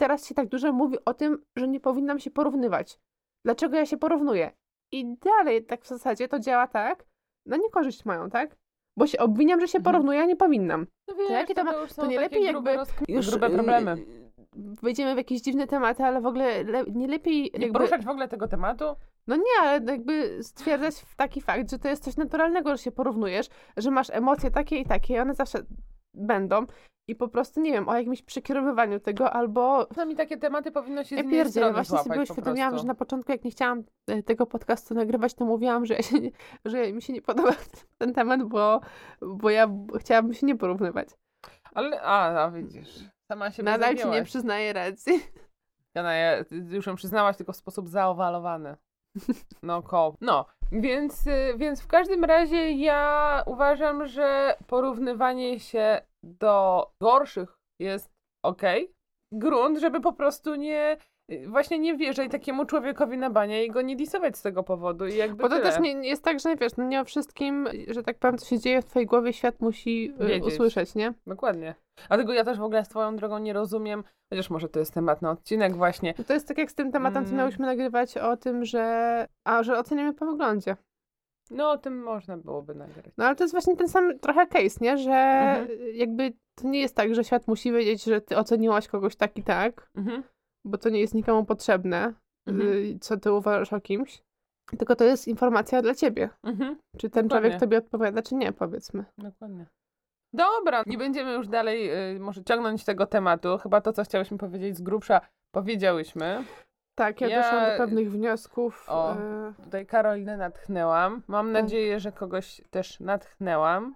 teraz 0.01 0.27
się 0.29 0.35
tak 0.35 0.49
dużo 0.49 0.73
mówi 0.73 0.97
o 1.05 1.15
tym, 1.15 1.45
że 1.59 1.69
nie 1.69 1.81
powinnam 1.81 2.19
się 2.19 2.31
porównywać. 2.31 2.99
Dlaczego 3.45 3.77
ja 3.77 3.87
się 3.87 3.97
porównuję? 3.97 4.51
I 4.93 5.17
dalej 5.17 5.67
tak 5.67 5.85
w 5.85 5.89
zasadzie 5.89 6.29
to 6.29 6.39
działa 6.39 6.67
tak, 6.67 7.07
na 7.47 7.57
niekorzyść 7.57 8.05
moją, 8.05 8.31
tak? 8.31 8.57
Bo 8.99 9.07
się 9.07 9.19
obwiniam, 9.19 9.61
że 9.61 9.69
się 9.69 9.79
Mhm. 9.79 9.95
porównuję, 9.95 10.21
a 10.21 10.25
nie 10.25 10.37
powinnam. 10.37 10.87
No 11.09 11.15
wiesz, 11.15 11.31
jakie 11.31 11.55
to 11.55 11.65
ma- 11.65 11.87
to 11.97 12.07
nie 12.07 12.21
lepiej 12.21 12.53
grube 12.53 12.71
jakby 12.75 12.85
rozk- 12.93 13.31
grube 13.31 13.51
problemy. 13.51 13.97
Wejdziemy 14.83 15.15
w 15.15 15.19
jakieś 15.19 15.41
dziwne 15.41 15.67
tematy, 15.67 16.05
ale 16.05 16.21
w 16.21 16.27
ogóle 16.27 16.65
le, 16.65 16.85
nie 16.85 17.09
lepiej 17.09 17.43
Nie 17.43 17.61
jakby, 17.61 17.79
poruszać 17.79 18.05
w 18.05 18.09
ogóle 18.09 18.29
tego 18.29 18.49
tematu? 18.49 18.85
no 19.27 19.37
nie, 19.37 19.61
ale 19.63 19.81
jakby 19.85 20.39
stwierdzać 20.43 20.95
taki 21.17 21.41
fakt, 21.41 21.71
że 21.71 21.79
to 21.79 21.89
jest 21.89 22.05
coś 22.05 22.17
naturalnego, 22.17 22.77
że 22.77 22.83
się 22.83 22.93
porównujesz, 22.93 23.47
że 23.77 23.91
masz 23.91 24.11
emocje 24.11 24.51
takie 24.51 24.77
i 24.77 24.85
takie 24.85 25.23
one 25.23 25.35
zawsze 25.35 25.59
będą 26.15 26.67
i 27.09 27.15
po 27.15 27.29
prostu 27.29 27.61
nie 27.61 27.73
wiem, 27.73 27.89
o 27.89 27.97
jakimś 27.97 28.23
przekierowywaniu 28.23 29.01
tego 29.01 29.33
albo 29.33 29.87
Czasami 29.87 30.17
takie 30.17 30.37
tematy 30.37 30.73
powinno 30.73 31.05
się 31.05 31.17
z 31.17 31.19
ja 31.19 31.31
pierdzielę, 31.31 31.73
właśnie 31.73 31.99
sobie 31.99 32.23
uświadomiłam, 32.23 32.79
że 32.79 32.85
na 32.85 32.95
początku 32.95 33.33
jak 33.33 33.45
nie 33.45 33.51
chciałam 33.51 33.85
e, 34.07 34.23
tego 34.23 34.47
podcastu 34.47 34.95
nagrywać, 34.95 35.35
to 35.35 35.45
mówiłam, 35.45 35.87
że, 35.87 35.95
ja 35.95 36.03
się 36.03 36.21
nie, 36.21 36.31
że 36.65 36.93
mi 36.93 37.03
się 37.03 37.13
nie 37.13 37.23
podoba 37.23 37.53
ten 37.99 38.15
temat, 38.15 38.43
bo, 38.43 38.81
bo 39.23 39.51
ja 39.51 39.71
chciałabym 39.99 40.35
się 40.35 40.47
nie 40.47 40.57
porównywać. 40.57 41.09
Ale, 41.75 42.03
a, 42.03 42.33
no 42.33 42.53
widzisz. 42.53 43.05
Sama 43.31 43.51
się 43.51 43.63
Nadal 43.63 43.97
ci 43.97 44.09
nie 44.09 44.23
przyznaję 44.23 44.73
racji. 44.73 45.13
Jana, 45.95 46.15
ja, 46.23 46.45
już 46.51 46.87
ją 46.87 46.95
przyznałaś 46.95 47.37
tylko 47.37 47.53
w 47.53 47.57
sposób 47.57 47.89
zaowalowany. 47.89 48.77
No, 49.63 49.83
ko. 49.83 50.15
No, 50.21 50.47
więc, 50.73 51.27
y, 51.27 51.55
więc 51.57 51.83
w 51.83 51.87
każdym 51.87 52.25
razie 52.25 52.71
ja 52.71 53.43
uważam, 53.47 54.07
że 54.07 54.57
porównywanie 54.67 55.61
się 55.61 56.01
do 56.23 56.87
gorszych 57.01 57.59
jest 57.81 58.11
okej. 58.45 58.95
Grunt, 59.33 59.79
żeby 59.79 60.01
po 60.01 60.13
prostu 60.13 60.55
nie, 60.55 60.97
właśnie 61.49 61.79
nie 61.79 61.97
wjeżdżać 61.97 62.31
takiemu 62.31 62.65
człowiekowi 62.65 63.19
na 63.19 63.31
banie 63.31 63.65
i 63.65 63.71
go 63.71 63.83
nie 63.83 63.97
disować 63.97 64.37
z 64.37 64.43
tego 64.43 64.63
powodu 64.63 65.07
i 65.07 65.17
jakby 65.17 65.43
Bo 65.43 65.49
to 65.49 65.57
tyle. 65.57 65.71
też 65.73 65.81
nie, 65.81 65.95
nie 65.95 66.09
jest 66.09 66.25
tak, 66.25 66.41
że 66.41 66.57
wiesz, 66.57 66.77
no 66.77 66.85
nie 66.85 67.01
o 67.01 67.05
wszystkim, 67.05 67.69
że 67.89 68.03
tak 68.03 68.19
powiem, 68.19 68.39
co 68.39 68.47
się 68.47 68.59
dzieje 68.59 68.83
w 68.83 68.85
twojej 68.85 69.07
głowie, 69.07 69.33
świat 69.33 69.61
musi 69.61 70.13
y, 70.23 70.27
Wiedzieć. 70.27 70.45
usłyszeć, 70.55 70.95
nie? 70.95 71.15
Dokładnie. 71.27 71.75
Dlatego 72.09 72.33
ja 72.33 72.45
też 72.45 72.59
w 72.59 72.63
ogóle 72.63 72.85
swoją 72.85 73.17
drogą 73.17 73.39
nie 73.39 73.53
rozumiem, 73.53 74.05
chociaż 74.31 74.51
może 74.51 74.69
to 74.69 74.79
jest 74.79 74.95
temat 74.95 75.23
na 75.23 75.31
odcinek 75.31 75.77
właśnie, 75.77 76.15
To 76.15 76.33
jest 76.35 76.49
tak 76.49 76.59
jak 76.59 76.71
z 76.71 76.75
tym 76.75 76.93
tematem, 76.93 77.25
co 77.25 77.29
Mm. 77.29 77.39
miałyśmy 77.39 77.67
nagrywać 77.67 78.17
o 78.19 78.37
tym, 78.37 78.65
że... 78.65 79.27
A, 79.45 79.63
że 79.63 79.79
oceniamy 79.79 80.15
po 80.15 80.27
wyglądzie. 80.27 80.77
no 81.51 81.71
o 81.71 81.79
tym 81.79 82.03
można 82.03 82.37
byłoby 82.37 82.75
nagrać. 82.75 83.07
No 83.19 83.25
ale 83.25 83.37
to 83.37 83.45
jest 83.45 83.55
właśnie 83.55 83.77
ten 83.77 83.89
sam 83.89 84.19
trochę 84.19 84.47
case, 84.47 84.79
nie? 84.81 84.99
Że 84.99 85.11
Mhm. 85.13 85.69
jakby 85.95 86.33
to 86.55 86.69
nie 86.69 86.81
jest 86.81 86.97
tak, 86.97 87.15
że 87.15 87.25
świat 87.25 87.49
musi 87.49 87.73
wiedzieć, 87.73 88.05
że 88.05 88.21
ty 88.21 88.37
oceniłaś 88.37 88.89
kogoś 88.89 89.17
tak 89.17 89.37
i 89.39 89.43
tak, 89.43 89.91
Mhm. 89.97 90.23
Bo 90.65 90.79
to 90.79 90.89
nie 90.89 91.01
jest 91.01 91.15
nikomu 91.15 91.45
potrzebne, 91.45 92.15
Mhm. 92.49 92.69
y, 92.73 92.99
co 93.01 93.17
ty 93.17 93.33
uważasz 93.33 93.73
o 93.73 93.81
kimś. 93.81 94.23
Tylko 94.79 94.97
to 94.97 95.05
jest 95.05 95.29
informacja 95.29 95.83
dla 95.83 95.95
ciebie. 95.95 96.31
Mhm. 96.43 96.77
Czy 96.99 97.11
ten 97.11 97.29
Dokładnie. 97.29 97.49
człowiek 97.51 97.61
tobie 97.61 97.79
odpowiada, 97.79 98.23
czy 98.23 98.35
nie, 98.35 98.53
powiedzmy. 98.53 99.05
Dokładnie. 99.19 99.67
Dobra, 100.33 100.83
nie 100.87 100.99
będziemy 100.99 101.33
już 101.33 101.49
dalej 101.49 101.91
y, 102.17 102.21
może 102.21 102.45
ciągnąć 102.45 102.85
tego 102.85 103.07
tematu. 103.07 103.59
Chyba 103.59 103.81
to, 103.81 103.93
co 103.93 104.05
chciałyśmy 104.05 104.39
powiedzieć 104.39 104.77
z 104.77 104.83
grubsza, 104.83 105.21
powiedziałyśmy. 105.55 106.45
Tak, 106.99 107.21
ja, 107.21 107.29
Ja- 107.29 107.43
doszłam 107.43 107.71
do 107.71 107.77
pewnych 107.79 108.11
wniosków. 108.11 108.85
O. 108.89 109.13
e, 109.15 109.53
Tutaj 109.65 109.87
Karolinę 109.87 110.37
natchnęłam. 110.37 111.23
Mam 111.29 111.53
Tak. 111.53 111.63
nadzieję, 111.63 112.01
że 112.01 112.13
kogoś 112.13 112.63
też 112.71 113.01
natchnęłam. 113.01 113.95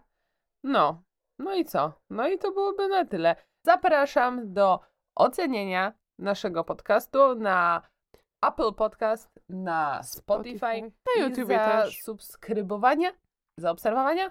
No, 0.65 1.03
no 1.39 1.55
i 1.55 1.65
co? 1.65 1.93
No 2.11 2.29
i 2.29 2.39
to 2.39 2.53
byłoby 2.53 2.89
na 2.89 3.05
tyle. 3.05 3.37
Zapraszam 3.67 4.53
do 4.53 4.81
ocenienia 5.17 5.93
naszego 6.19 6.65
podcastu 6.65 7.35
na 7.35 7.83
Apple 8.47 8.73
Podcast, 8.75 9.41
na 9.49 10.03
Spotify, 10.03 10.59
Spotify. 10.59 10.93
Na 11.19 11.25
YouTubie 11.25 11.57
za 11.59 11.65
też. 11.67 12.01
subskrybowania, 12.03 13.11
za 13.61 13.71
obserwowania, 13.71 14.31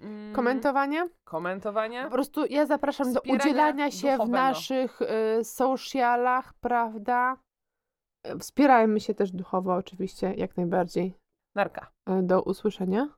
mm, 0.00 0.34
Komentowania. 0.34 1.08
komentowania. 1.24 2.04
Po 2.04 2.10
prostu 2.10 2.46
ja 2.46 2.66
zapraszam 2.66 3.12
do 3.12 3.20
udzielania 3.20 3.90
się 3.90 4.08
w 4.08 4.10
duchowego. 4.12 4.32
naszych 4.32 5.02
y, 5.02 5.44
socialach, 5.44 6.52
prawda? 6.60 7.36
Wspierajmy 8.40 9.00
się 9.00 9.14
też 9.14 9.32
duchowo, 9.32 9.74
oczywiście, 9.74 10.34
jak 10.34 10.56
najbardziej. 10.56 11.14
Narka. 11.56 11.90
Y, 12.10 12.22
Do 12.22 12.42
usłyszenia. 12.42 13.08